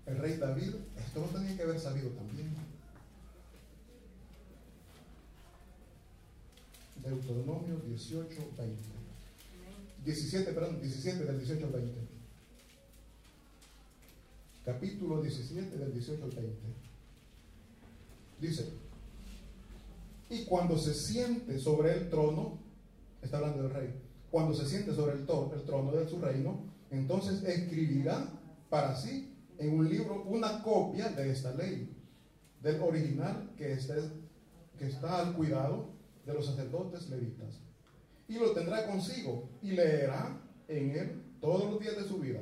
El 0.06 0.18
rey 0.20 0.38
David, 0.38 0.74
esto 0.98 1.20
lo 1.20 1.28
tenía 1.28 1.56
que 1.58 1.64
haber 1.64 1.80
sabido 1.80 2.10
también. 2.12 2.50
Deuteronomio 7.04 7.78
18, 7.86 8.30
20. 8.58 8.97
17, 10.08 10.54
perdón, 10.54 10.80
17 10.82 11.26
del 11.26 11.38
18 11.38 11.66
al 11.66 11.72
20. 11.74 12.00
Capítulo 14.64 15.22
17 15.22 15.78
del 15.78 15.94
18 15.94 16.24
al 16.24 16.30
20. 16.30 16.54
Dice, 18.40 18.70
y 20.30 20.46
cuando 20.46 20.78
se 20.78 20.94
siente 20.94 21.60
sobre 21.60 21.94
el 21.94 22.10
trono, 22.10 22.58
está 23.22 23.38
hablando 23.38 23.64
del 23.64 23.74
rey, 23.74 23.94
cuando 24.32 24.56
se 24.56 24.66
siente 24.66 24.96
sobre 24.96 25.16
el, 25.16 25.26
trono 25.26 25.92
de 25.92 26.08
su 26.08 26.22
reino, 26.22 26.58
entonces 26.90 27.44
escribirá 27.44 28.30
para 28.70 28.96
sí 28.96 29.34
en 29.58 29.78
un 29.78 29.90
libro 29.90 30.24
una 30.24 30.64
copia 30.64 31.10
de 31.10 31.32
esta 31.32 31.54
ley, 31.54 31.94
del 32.64 32.82
original 32.82 33.52
que 33.58 33.74
está 33.74 35.20
al 35.20 35.34
cuidado 35.34 35.90
de 36.26 36.34
los 36.34 36.46
sacerdotes 36.46 37.10
levitas. 37.10 37.67
Y 38.28 38.34
lo 38.36 38.52
tendrá 38.52 38.86
consigo 38.86 39.50
y 39.62 39.72
leerá 39.72 40.42
en 40.68 40.92
él 40.92 41.24
todos 41.40 41.72
los 41.72 41.80
días 41.80 41.96
de 41.96 42.04
su 42.04 42.20
vida, 42.20 42.42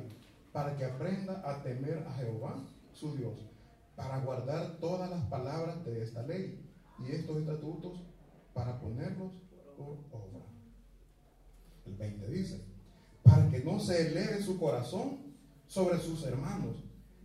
para 0.52 0.76
que 0.76 0.84
aprenda 0.84 1.42
a 1.44 1.62
temer 1.62 2.04
a 2.08 2.12
Jehová, 2.14 2.64
su 2.92 3.16
Dios, 3.16 3.34
para 3.94 4.18
guardar 4.20 4.78
todas 4.78 5.10
las 5.10 5.24
palabras 5.26 5.84
de 5.84 6.02
esta 6.02 6.22
ley 6.22 6.60
y 6.98 7.12
estos 7.12 7.38
estatutos, 7.38 8.02
para 8.52 8.80
ponerlos 8.80 9.32
por 9.76 9.98
obra. 10.10 10.40
El 11.84 11.94
20 11.94 12.26
dice, 12.28 12.64
para 13.22 13.48
que 13.50 13.60
no 13.60 13.78
se 13.78 14.08
eleve 14.08 14.42
su 14.42 14.58
corazón 14.58 15.18
sobre 15.66 15.98
sus 15.98 16.24
hermanos, 16.24 16.76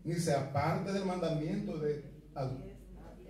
ni 0.04 0.16
se 0.16 0.36
aparte 0.36 0.92
del 0.92 1.06
mandamiento 1.06 1.78
de 1.78 2.04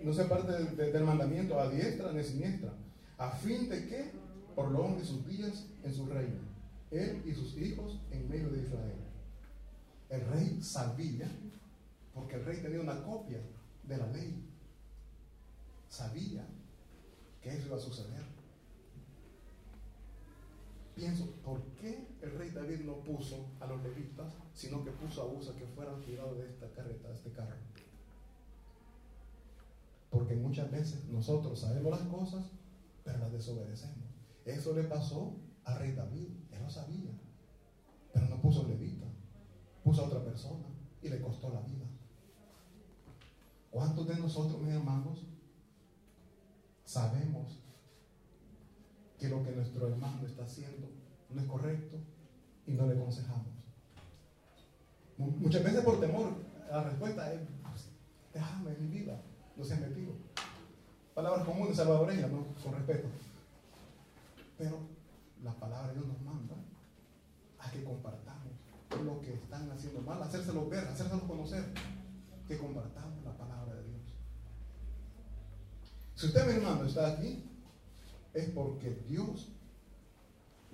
no 0.02 0.12
se 0.12 0.22
aparte 0.22 0.52
del 0.74 1.04
mandamiento 1.04 1.60
a 1.60 1.68
diestra 1.68 2.12
ni 2.12 2.24
siniestra, 2.24 2.72
a 3.18 3.30
fin 3.30 3.68
de 3.68 3.86
que 3.86 4.10
prolongue 4.54 5.04
sus 5.04 5.26
días 5.26 5.66
en 5.82 5.94
su 5.94 6.06
reino, 6.06 6.40
él 6.90 7.22
y 7.26 7.34
sus 7.34 7.56
hijos 7.56 8.00
en 8.10 8.28
medio 8.28 8.50
de 8.50 8.62
Israel. 8.62 8.96
El 10.08 10.20
rey 10.28 10.62
sabía, 10.62 11.30
porque 12.14 12.36
el 12.36 12.44
rey 12.44 12.60
tenía 12.60 12.80
una 12.80 13.02
copia 13.02 13.40
de 13.84 13.96
la 13.96 14.06
ley, 14.08 14.48
sabía 15.88 16.46
que 17.40 17.50
eso 17.50 17.66
iba 17.66 17.76
a 17.76 17.80
suceder. 17.80 18.22
Pienso, 20.94 21.26
¿por 21.42 21.62
qué 21.80 22.06
el 22.20 22.38
rey 22.38 22.50
David 22.50 22.80
no 22.80 23.02
puso 23.02 23.46
a 23.60 23.66
los 23.66 23.82
levitas, 23.82 24.34
sino 24.52 24.84
que 24.84 24.90
puso 24.90 25.22
a 25.22 25.26
Usa 25.26 25.56
que 25.56 25.66
fueran 25.66 26.02
tirados 26.02 26.36
de 26.36 26.46
esta 26.46 26.70
carreta, 26.70 27.08
de 27.08 27.14
este 27.14 27.32
carro? 27.32 27.56
Porque 30.10 30.36
muchas 30.36 30.70
veces 30.70 31.06
nosotros 31.06 31.58
sabemos 31.58 31.98
las 31.98 32.08
cosas, 32.08 32.44
pero 33.02 33.18
las 33.18 33.32
desobedecemos. 33.32 34.11
Eso 34.44 34.74
le 34.74 34.84
pasó 34.84 35.36
al 35.64 35.78
rey 35.78 35.92
David, 35.92 36.28
él 36.50 36.62
lo 36.62 36.70
sabía, 36.70 37.12
pero 38.12 38.26
no 38.26 38.40
puso 38.40 38.64
a 38.64 38.68
levita, 38.68 39.06
puso 39.84 40.02
a 40.02 40.06
otra 40.06 40.24
persona 40.24 40.66
y 41.00 41.08
le 41.08 41.20
costó 41.20 41.50
la 41.50 41.60
vida. 41.60 41.86
¿Cuántos 43.70 44.06
de 44.08 44.16
nosotros, 44.16 44.60
mis 44.60 44.74
hermanos, 44.74 45.26
sabemos 46.84 47.62
que 49.18 49.28
lo 49.28 49.42
que 49.44 49.52
nuestro 49.52 49.88
hermano 49.88 50.26
está 50.26 50.44
haciendo 50.44 50.88
no 51.30 51.40
es 51.40 51.46
correcto 51.46 51.96
y 52.66 52.72
no 52.72 52.86
le 52.86 52.94
aconsejamos. 52.94 53.46
Muchas 55.16 55.62
veces 55.62 55.84
por 55.84 56.00
temor, 56.00 56.34
la 56.68 56.82
respuesta 56.84 57.32
es, 57.32 57.40
pues, 57.62 57.88
déjame 58.34 58.74
mi 58.80 58.88
vida, 58.88 59.20
no 59.56 59.64
seas 59.64 59.80
metido. 59.80 60.12
Palabras 61.14 61.44
comunes 61.44 61.76
salvadoreñas, 61.76 62.30
¿no? 62.30 62.46
Con 62.62 62.74
respeto. 62.74 63.08
Pero 64.62 64.78
la 65.42 65.52
palabra 65.58 65.88
de 65.88 65.94
Dios 65.94 66.06
nos 66.06 66.22
manda 66.22 66.54
a 67.58 67.68
que 67.68 67.82
compartamos 67.82 68.52
lo 69.04 69.20
que 69.20 69.34
están 69.34 69.68
haciendo 69.72 70.02
mal, 70.02 70.22
hacérselo 70.22 70.68
ver, 70.68 70.86
hacérselo 70.86 71.26
conocer, 71.26 71.64
que 72.46 72.58
compartamos 72.58 73.24
la 73.24 73.36
palabra 73.36 73.74
de 73.74 73.88
Dios. 73.88 74.02
Si 76.14 76.26
usted, 76.26 76.46
mi 76.46 76.52
hermano, 76.52 76.84
está 76.84 77.08
aquí, 77.08 77.42
es 78.32 78.50
porque 78.50 79.02
Dios 79.08 79.48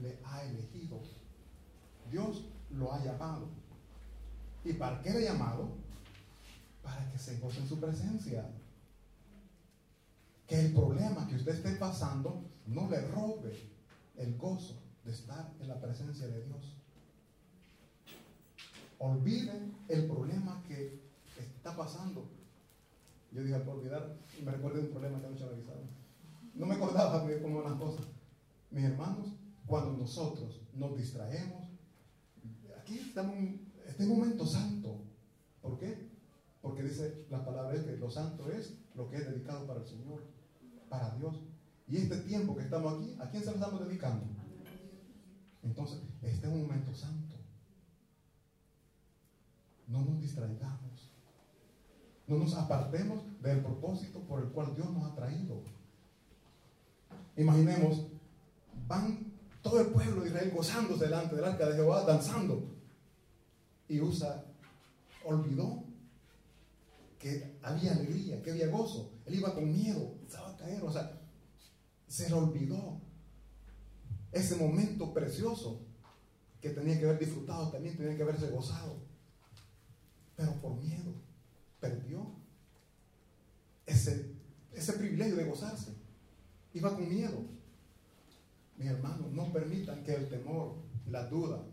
le 0.03 0.19
ha 0.23 0.45
elegido. 0.45 1.01
Dios 2.11 2.45
lo 2.69 2.93
ha 2.93 3.03
llamado. 3.03 3.49
¿Y 4.67 4.75
para 4.75 5.01
qué 5.01 5.13
le 5.13 5.27
ha 5.27 5.33
llamado? 5.33 5.67
Para 6.83 7.11
que 7.11 7.19
se 7.19 7.39
goce 7.39 7.61
en 7.61 7.69
su 7.69 7.81
presencia. 7.81 8.51
Que 10.47 10.61
el 10.67 10.75
problema 10.75 11.27
que 11.27 11.37
usted 11.37 11.55
esté 11.55 11.73
pasando 11.77 12.45
no 12.67 12.91
le 12.91 13.01
robe 13.09 13.78
el 14.19 14.37
gozo 14.37 14.83
de 15.05 15.13
estar 15.13 15.53
en 15.61 15.69
la 15.69 15.81
presencia 15.81 16.27
de 16.27 16.45
Dios. 16.45 16.77
Olviden 18.99 19.77
el 19.89 20.07
problema 20.07 20.63
que 20.67 21.01
está 21.39 21.77
pasando. 21.77 22.29
Yo 23.33 23.43
dije, 23.43 23.59
por 23.61 23.77
olvidar, 23.77 24.17
me 24.45 24.51
recuerdo 24.51 24.81
un 24.81 24.89
problema 24.89 25.21
que 25.21 25.27
anoche 25.27 25.45
avisado 25.45 25.99
no 26.59 26.67
me 26.67 26.75
acordaba 26.75 27.25
de 27.25 27.41
cómo 27.41 27.63
las 27.63 27.75
cosas. 27.75 28.05
Mis 28.71 28.85
hermanos, 28.85 29.29
cuando 29.67 29.97
nosotros 29.97 30.61
nos 30.75 30.97
distraemos, 30.97 31.69
aquí 32.81 32.99
estamos 32.99 33.37
en 33.37 33.73
este 33.87 34.07
momento 34.07 34.45
santo. 34.45 35.03
¿Por 35.63 35.79
qué? 35.79 36.09
Porque 36.61 36.83
dice 36.83 37.27
la 37.31 37.45
palabra 37.45 37.83
que 37.85 37.97
lo 37.97 38.11
santo 38.11 38.51
es 38.51 38.75
lo 38.95 39.09
que 39.09 39.17
es 39.17 39.31
dedicado 39.31 39.67
para 39.67 39.81
el 39.81 39.87
Señor, 39.87 40.23
para 40.89 41.15
Dios. 41.15 41.37
Y 41.89 41.97
este 41.97 42.19
tiempo 42.19 42.55
que 42.55 42.65
estamos 42.65 42.95
aquí, 42.95 43.17
¿a 43.19 43.31
quién 43.31 43.43
se 43.43 43.51
lo 43.51 43.57
estamos 43.57 43.87
dedicando? 43.87 44.27
Entonces, 45.63 46.01
este 46.23 46.47
es 46.47 46.53
un 46.53 46.63
momento 46.63 46.93
santo. 46.93 47.37
No 49.87 50.03
nos 50.03 50.21
distraigamos. 50.21 51.11
No 52.27 52.37
nos 52.37 52.55
apartemos 52.55 53.23
del 53.41 53.61
propósito 53.61 54.21
por 54.21 54.43
el 54.43 54.51
cual 54.51 54.75
Dios 54.75 54.91
nos 54.93 55.11
ha 55.11 55.15
traído. 55.15 55.63
Imaginemos, 57.37 58.07
van 58.87 59.33
todo 59.63 59.81
el 59.81 59.87
pueblo 59.89 60.23
de 60.23 60.29
Israel 60.29 60.53
gozándose 60.55 61.07
delante 61.07 61.37
del 61.37 61.45
arca 61.45 61.67
de 61.67 61.75
Jehová, 61.75 62.05
danzando. 62.05 62.65
Y 63.89 64.01
Usa 64.01 64.45
olvidó 65.25 65.85
que 67.19 67.59
había 67.63 67.93
alegría, 67.93 68.43
que 68.43 68.51
había 68.51 68.69
gozo. 68.69 69.11
Él 69.25 69.37
iba 69.37 69.55
con 69.55 69.73
miedo, 69.73 70.15
se 70.29 70.37
va 70.37 70.51
a 70.51 70.57
caer, 70.57 70.83
o 70.83 70.93
sea, 70.93 71.18
se 72.19 72.29
le 72.29 72.35
olvidó 72.35 73.01
ese 74.33 74.57
momento 74.57 75.15
precioso 75.15 75.87
que 76.61 76.71
tenía 76.71 76.99
que 76.99 77.05
haber 77.05 77.21
disfrutado, 77.21 77.71
también 77.71 77.97
tenía 77.97 78.17
que 78.17 78.25
haberse 78.25 78.51
gozado. 78.51 78.97
Pero 80.35 80.53
por 80.55 80.75
miedo 80.83 81.13
perdió 81.79 82.27
ese, 83.87 84.33
ese 84.75 84.95
privilegio 84.95 85.37
de 85.37 85.45
gozarse. 85.45 85.95
Iba 86.75 86.93
con 86.93 87.09
miedo. 87.09 87.41
Mis 88.77 88.89
hermanos, 88.89 89.31
no 89.31 89.53
permitan 89.53 90.03
que 90.03 90.15
el 90.17 90.29
temor, 90.29 90.75
la 91.07 91.25
duda, 91.29 91.65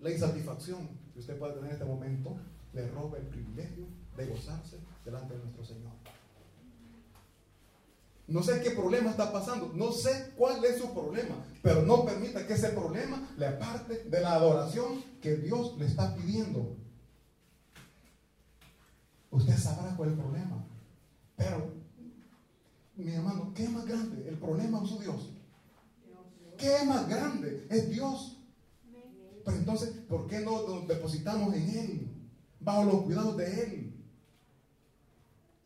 la 0.00 0.10
insatisfacción 0.10 0.88
que 1.12 1.20
usted 1.20 1.38
pueda 1.38 1.52
tener 1.52 1.68
en 1.68 1.74
este 1.74 1.84
momento 1.84 2.38
le 2.72 2.88
robe 2.88 3.18
el 3.18 3.26
privilegio 3.26 3.84
de 4.16 4.26
gozarse 4.28 4.78
delante 5.04 5.34
de 5.34 5.40
nuestro 5.40 5.62
Señor. 5.62 5.92
No 8.28 8.42
sé 8.42 8.60
qué 8.60 8.72
problema 8.72 9.10
está 9.10 9.32
pasando, 9.32 9.72
no 9.74 9.90
sé 9.90 10.34
cuál 10.36 10.62
es 10.62 10.76
su 10.76 10.92
problema, 10.92 11.34
pero 11.62 11.80
no 11.80 12.04
permita 12.04 12.46
que 12.46 12.52
ese 12.52 12.68
problema 12.68 13.26
le 13.38 13.46
aparte 13.46 14.04
de 14.04 14.20
la 14.20 14.34
adoración 14.34 15.02
que 15.22 15.36
Dios 15.36 15.78
le 15.78 15.86
está 15.86 16.14
pidiendo. 16.14 16.76
Usted 19.30 19.56
sabrá 19.56 19.96
cuál 19.96 20.10
es 20.10 20.14
el 20.14 20.20
problema, 20.20 20.62
pero 21.36 21.72
mi 22.96 23.12
hermano, 23.12 23.52
¿qué 23.54 23.64
es 23.64 23.70
más 23.70 23.86
grande? 23.86 24.28
¿El 24.28 24.36
problema 24.36 24.82
o 24.82 24.86
su 24.86 24.98
Dios? 24.98 25.30
¿Qué 26.58 26.76
es 26.76 26.84
más 26.84 27.08
grande? 27.08 27.66
Es 27.70 27.88
Dios. 27.88 28.36
Pero 29.42 29.56
entonces, 29.56 29.88
¿por 30.06 30.26
qué 30.26 30.40
no 30.40 30.68
nos 30.68 30.86
depositamos 30.86 31.54
en 31.54 31.68
Él? 31.70 32.08
Bajo 32.60 32.84
los 32.84 33.02
cuidados 33.04 33.38
de 33.38 33.62
Él. 33.62 34.04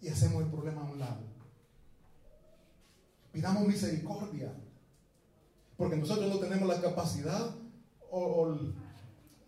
Y 0.00 0.08
hacemos 0.08 0.44
el 0.44 0.50
problema 0.50 0.82
a 0.82 0.90
un 0.90 0.98
lado. 1.00 1.31
Pidamos 3.32 3.66
misericordia. 3.66 4.52
Porque 5.76 5.96
nosotros 5.96 6.28
no 6.28 6.38
tenemos 6.38 6.68
la 6.68 6.80
capacidad 6.80 7.54
o, 8.10 8.56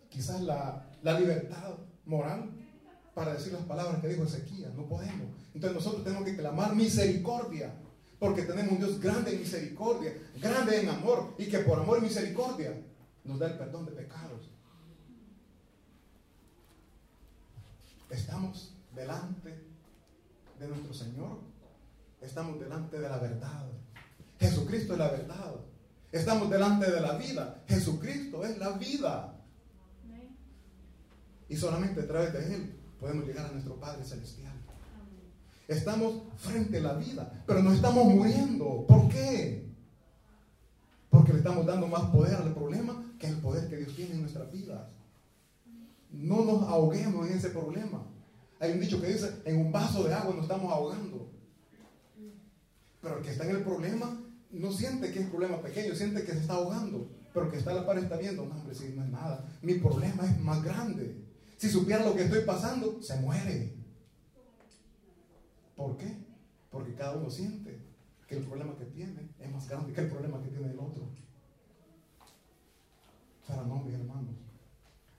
quizás 0.09 0.41
la, 0.41 0.89
la, 1.03 1.19
libertad 1.19 1.75
moral 2.05 2.49
para 3.13 3.35
decir 3.35 3.53
las 3.53 3.61
palabras 3.63 4.01
que 4.01 4.07
dijo 4.07 4.23
Ezequiel. 4.23 4.75
No 4.75 4.87
podemos. 4.87 5.27
Entonces 5.53 5.75
nosotros 5.75 6.03
tenemos 6.03 6.25
que 6.25 6.35
clamar 6.35 6.75
misericordia. 6.75 7.73
Porque 8.17 8.43
tenemos 8.43 8.71
un 8.71 8.77
Dios 8.79 8.99
grande 8.99 9.33
en 9.33 9.39
misericordia, 9.39 10.13
grande 10.41 10.81
en 10.81 10.89
amor. 10.89 11.35
Y 11.37 11.45
que 11.45 11.59
por 11.59 11.79
amor 11.79 11.99
y 11.99 12.01
misericordia 12.01 12.73
nos 13.23 13.39
da 13.39 13.47
el 13.47 13.57
perdón 13.57 13.85
de 13.85 13.91
pecados. 13.91 14.49
Estamos 18.09 18.73
delante 18.95 19.53
de 20.59 20.67
nuestro 20.67 20.93
Señor. 20.93 21.54
Estamos 22.25 22.59
delante 22.59 22.99
de 22.99 23.07
la 23.07 23.17
verdad. 23.19 23.65
Jesucristo 24.39 24.93
es 24.93 24.99
la 24.99 25.11
verdad. 25.11 25.55
Estamos 26.11 26.49
delante 26.49 26.91
de 26.91 26.99
la 26.99 27.17
vida. 27.17 27.63
Jesucristo 27.67 28.43
es 28.43 28.57
la 28.57 28.71
vida. 28.71 29.33
Y 31.47 31.55
solamente 31.55 32.01
a 32.01 32.07
través 32.07 32.33
de 32.33 32.55
Él 32.55 32.75
podemos 32.99 33.25
llegar 33.25 33.45
a 33.45 33.51
nuestro 33.51 33.79
Padre 33.79 34.03
Celestial. 34.03 34.53
Estamos 35.67 36.23
frente 36.37 36.79
a 36.79 36.81
la 36.81 36.93
vida, 36.93 37.43
pero 37.45 37.61
no 37.61 37.73
estamos 37.73 38.05
muriendo. 38.05 38.85
¿Por 38.87 39.07
qué? 39.09 39.69
Porque 41.09 41.31
le 41.31 41.39
estamos 41.39 41.65
dando 41.65 41.87
más 41.87 42.09
poder 42.09 42.35
al 42.35 42.53
problema 42.53 43.03
que 43.19 43.27
el 43.27 43.37
poder 43.37 43.69
que 43.69 43.77
Dios 43.77 43.95
tiene 43.95 44.15
en 44.15 44.21
nuestras 44.21 44.51
vidas. 44.51 44.81
No 46.11 46.43
nos 46.43 46.63
ahoguemos 46.63 47.27
en 47.27 47.37
ese 47.37 47.49
problema. 47.49 48.03
Hay 48.59 48.71
un 48.71 48.79
dicho 48.79 48.99
que 48.99 49.07
dice, 49.07 49.41
en 49.45 49.59
un 49.59 49.71
vaso 49.71 50.03
de 50.03 50.13
agua 50.13 50.33
nos 50.33 50.43
estamos 50.43 50.71
ahogando. 50.71 51.34
Pero 53.05 53.19
el 53.19 53.23
que 53.23 53.29
está 53.29 53.43
en 53.43 53.55
el 53.57 53.61
problema 53.61 54.19
no 54.49 54.71
siente 54.71 55.11
que 55.11 55.19
es 55.19 55.25
un 55.25 55.29
problema 55.29 55.61
pequeño, 55.61 55.93
siente 55.93 56.23
que 56.23 56.31
se 56.31 56.39
está 56.39 56.55
ahogando. 56.55 57.07
Pero 57.31 57.45
el 57.45 57.51
que 57.51 57.59
está 57.59 57.69
a 57.69 57.75
la 57.75 57.85
par 57.85 57.99
está 57.99 58.17
viendo, 58.17 58.47
no, 58.47 58.55
hombre, 58.55 58.73
si 58.73 58.93
no 58.93 59.03
es 59.03 59.11
nada. 59.11 59.45
Mi 59.61 59.75
problema 59.75 60.25
es 60.25 60.39
más 60.39 60.63
grande. 60.63 61.23
Si 61.55 61.69
supiera 61.69 62.03
lo 62.03 62.15
que 62.15 62.23
estoy 62.23 62.41
pasando, 62.45 62.99
se 63.03 63.15
muere. 63.17 63.75
¿Por 65.75 65.97
qué? 65.97 66.17
Porque 66.71 66.95
cada 66.95 67.15
uno 67.17 67.29
siente 67.29 67.79
que 68.27 68.37
el 68.37 68.43
problema 68.43 68.75
que 68.75 68.85
tiene 68.85 69.29
es 69.39 69.51
más 69.51 69.69
grande 69.69 69.93
que 69.93 70.01
el 70.01 70.09
problema 70.09 70.41
que 70.41 70.49
tiene 70.49 70.71
el 70.71 70.79
otro. 70.79 71.07
Para 73.47 73.61
no, 73.67 73.83
mis 73.83 73.93
hermanos, 73.93 74.33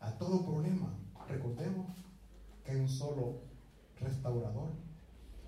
a 0.00 0.10
todo 0.18 0.44
problema, 0.44 0.92
recordemos 1.28 1.96
que 2.64 2.72
hay 2.72 2.80
un 2.80 2.88
solo 2.88 3.42
restaurador, 4.00 4.70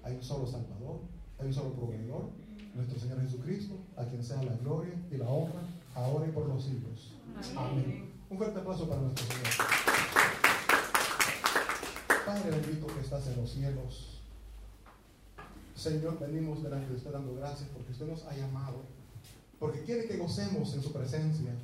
hay 0.05 0.15
un 0.15 0.23
solo 0.23 0.47
salvador, 0.47 1.18
hay 1.39 1.47
un 1.47 1.55
solo 1.55 1.73
proveedor, 1.73 2.31
nuestro 2.75 2.99
Señor 2.99 3.21
Jesucristo, 3.23 3.77
a 3.97 4.05
quien 4.05 4.25
sea 4.25 4.43
la 4.43 4.57
gloria 4.57 4.95
y 5.11 5.17
la 5.17 5.29
honra, 5.29 5.61
ahora 5.95 6.27
y 6.27 6.33
por 6.33 6.47
los 6.47 6.65
siglos. 6.65 7.15
Amén. 7.57 8.13
Un 8.29 8.39
fuerte 8.39 8.59
aplauso 8.59 8.89
para 8.89 9.01
nuestro 9.03 9.25
Señor. 9.27 9.69
Padre 12.27 12.51
bendito 12.51 12.87
que 12.87 13.01
estás 13.01 13.27
en 13.29 13.37
los 13.37 13.51
cielos. 13.51 14.21
Señor, 15.75 16.19
venimos 16.19 16.63
delante 16.63 16.89
de 16.89 16.97
usted 16.97 17.13
dando 17.13 17.35
gracias 17.37 17.69
porque 17.73 17.93
usted 17.93 18.07
nos 18.07 18.25
ha 18.25 18.37
llamado, 18.37 18.83
porque 19.61 19.83
quiere 19.85 20.07
que 20.07 20.17
gocemos 20.17 20.75
en 20.75 20.83
su 20.83 20.93
presencia, 20.93 21.55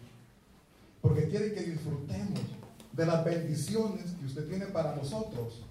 porque 1.02 1.28
quiere 1.28 1.52
que 1.52 1.62
disfrutemos 1.62 2.40
de 2.92 3.06
las 3.06 3.24
bendiciones 3.24 4.12
que 4.12 4.26
usted 4.26 4.48
tiene 4.48 4.66
para 4.66 4.94
nosotros. 4.94 5.62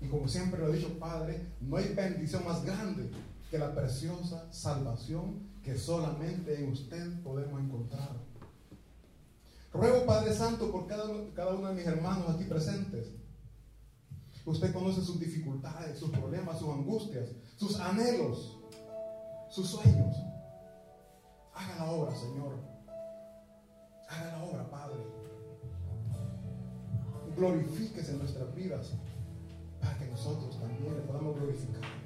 Y 0.00 0.08
como 0.08 0.28
siempre 0.28 0.60
lo 0.60 0.72
he 0.72 0.76
dicho, 0.76 0.98
Padre, 0.98 1.46
no 1.60 1.76
hay 1.76 1.92
bendición 1.94 2.44
más 2.44 2.64
grande 2.64 3.10
que 3.50 3.58
la 3.58 3.74
preciosa 3.74 4.46
salvación 4.52 5.48
que 5.62 5.76
solamente 5.76 6.62
en 6.62 6.70
usted 6.70 7.22
podemos 7.22 7.60
encontrar. 7.60 8.16
Ruego, 9.72 10.06
Padre 10.06 10.34
Santo, 10.34 10.70
por 10.70 10.86
cada, 10.86 11.04
cada 11.34 11.54
uno 11.54 11.68
de 11.68 11.74
mis 11.74 11.86
hermanos 11.86 12.30
aquí 12.30 12.44
presentes. 12.44 13.08
Usted 14.46 14.72
conoce 14.72 15.02
sus 15.02 15.20
dificultades, 15.20 15.98
sus 15.98 16.10
problemas, 16.10 16.58
sus 16.58 16.70
angustias, 16.70 17.28
sus 17.56 17.78
anhelos, 17.78 18.56
sus 19.50 19.68
sueños. 19.68 20.16
Haga 21.54 21.76
la 21.76 21.90
obra, 21.90 22.16
Señor. 22.16 22.54
Haga 24.08 24.38
la 24.38 24.44
obra, 24.44 24.70
Padre. 24.70 25.02
Glorifíquese 27.36 28.12
en 28.12 28.18
nuestras 28.18 28.54
vidas 28.54 28.92
para 30.24 30.36
que 30.36 30.46
nosotros 30.46 30.60
también 30.60 30.94
le 30.94 31.00
podamos 31.02 31.36
glorificar. 31.36 31.97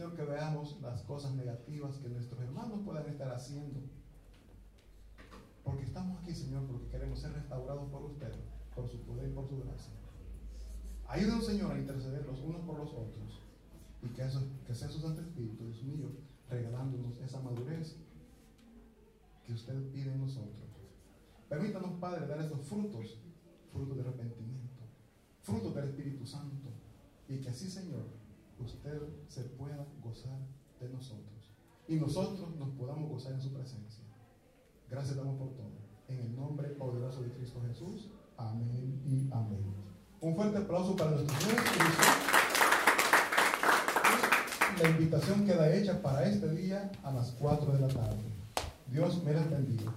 Señor, 0.00 0.16
que 0.16 0.24
veamos 0.24 0.80
las 0.80 1.02
cosas 1.02 1.34
negativas 1.34 1.98
que 1.98 2.08
nuestros 2.08 2.40
hermanos 2.40 2.80
puedan 2.86 3.06
estar 3.06 3.30
haciendo. 3.34 3.80
Porque 5.62 5.84
estamos 5.84 6.22
aquí, 6.22 6.34
Señor, 6.34 6.66
porque 6.66 6.88
queremos 6.88 7.20
ser 7.20 7.34
restaurados 7.34 7.86
por 7.90 8.04
usted, 8.04 8.32
por 8.74 8.88
su 8.88 9.02
poder 9.02 9.28
y 9.28 9.34
por 9.34 9.46
su 9.46 9.58
gracia. 9.58 9.92
Ayúdenos, 11.06 11.44
Señor, 11.44 11.72
a 11.72 11.78
interceder 11.78 12.24
los 12.24 12.40
unos 12.40 12.62
por 12.62 12.78
los 12.78 12.88
otros. 12.94 13.42
Y 14.00 14.08
que, 14.08 14.24
eso, 14.24 14.42
que 14.66 14.74
sea 14.74 14.88
su 14.88 15.00
Santo 15.00 15.20
Espíritu, 15.20 15.66
Dios 15.66 15.82
mío, 15.82 16.08
regalándonos 16.48 17.18
esa 17.18 17.42
madurez 17.42 17.98
que 19.44 19.52
usted 19.52 19.92
pide 19.92 20.12
en 20.12 20.22
nosotros. 20.22 20.70
Permítanos, 21.46 22.00
Padre, 22.00 22.26
dar 22.26 22.40
esos 22.40 22.62
frutos, 22.62 23.18
frutos 23.70 23.96
de 23.96 24.00
arrepentimiento, 24.00 24.82
frutos 25.42 25.74
del 25.74 25.90
Espíritu 25.90 26.24
Santo. 26.24 26.70
Y 27.28 27.36
que 27.36 27.50
así, 27.50 27.68
Señor, 27.68 28.19
usted 28.62 29.00
se 29.28 29.42
pueda 29.42 29.86
gozar 30.02 30.38
de 30.80 30.88
nosotros 30.88 31.50
y 31.88 31.96
nosotros 31.96 32.54
nos 32.56 32.68
podamos 32.70 33.10
gozar 33.10 33.32
en 33.32 33.42
su 33.42 33.52
presencia. 33.52 34.04
Gracias 34.88 35.16
damos 35.16 35.36
por 35.38 35.50
todo. 35.54 35.80
En 36.08 36.20
el 36.20 36.36
nombre 36.36 36.68
poderoso 36.70 37.22
de 37.22 37.30
Cristo 37.32 37.60
Jesús. 37.66 38.08
Amén 38.36 39.00
y 39.04 39.28
amén. 39.32 39.64
Un 40.20 40.34
fuerte 40.34 40.58
aplauso 40.58 40.96
para 40.96 41.12
nuestro 41.12 41.36
Señor 41.38 41.56
La 44.80 44.88
invitación 44.88 45.44
queda 45.46 45.74
hecha 45.74 46.00
para 46.00 46.26
este 46.26 46.48
día 46.54 46.90
a 47.02 47.12
las 47.12 47.32
4 47.32 47.72
de 47.72 47.80
la 47.80 47.88
tarde. 47.88 48.22
Dios 48.90 49.22
me 49.24 49.32
les 49.32 49.50
bendiga. 49.50 49.92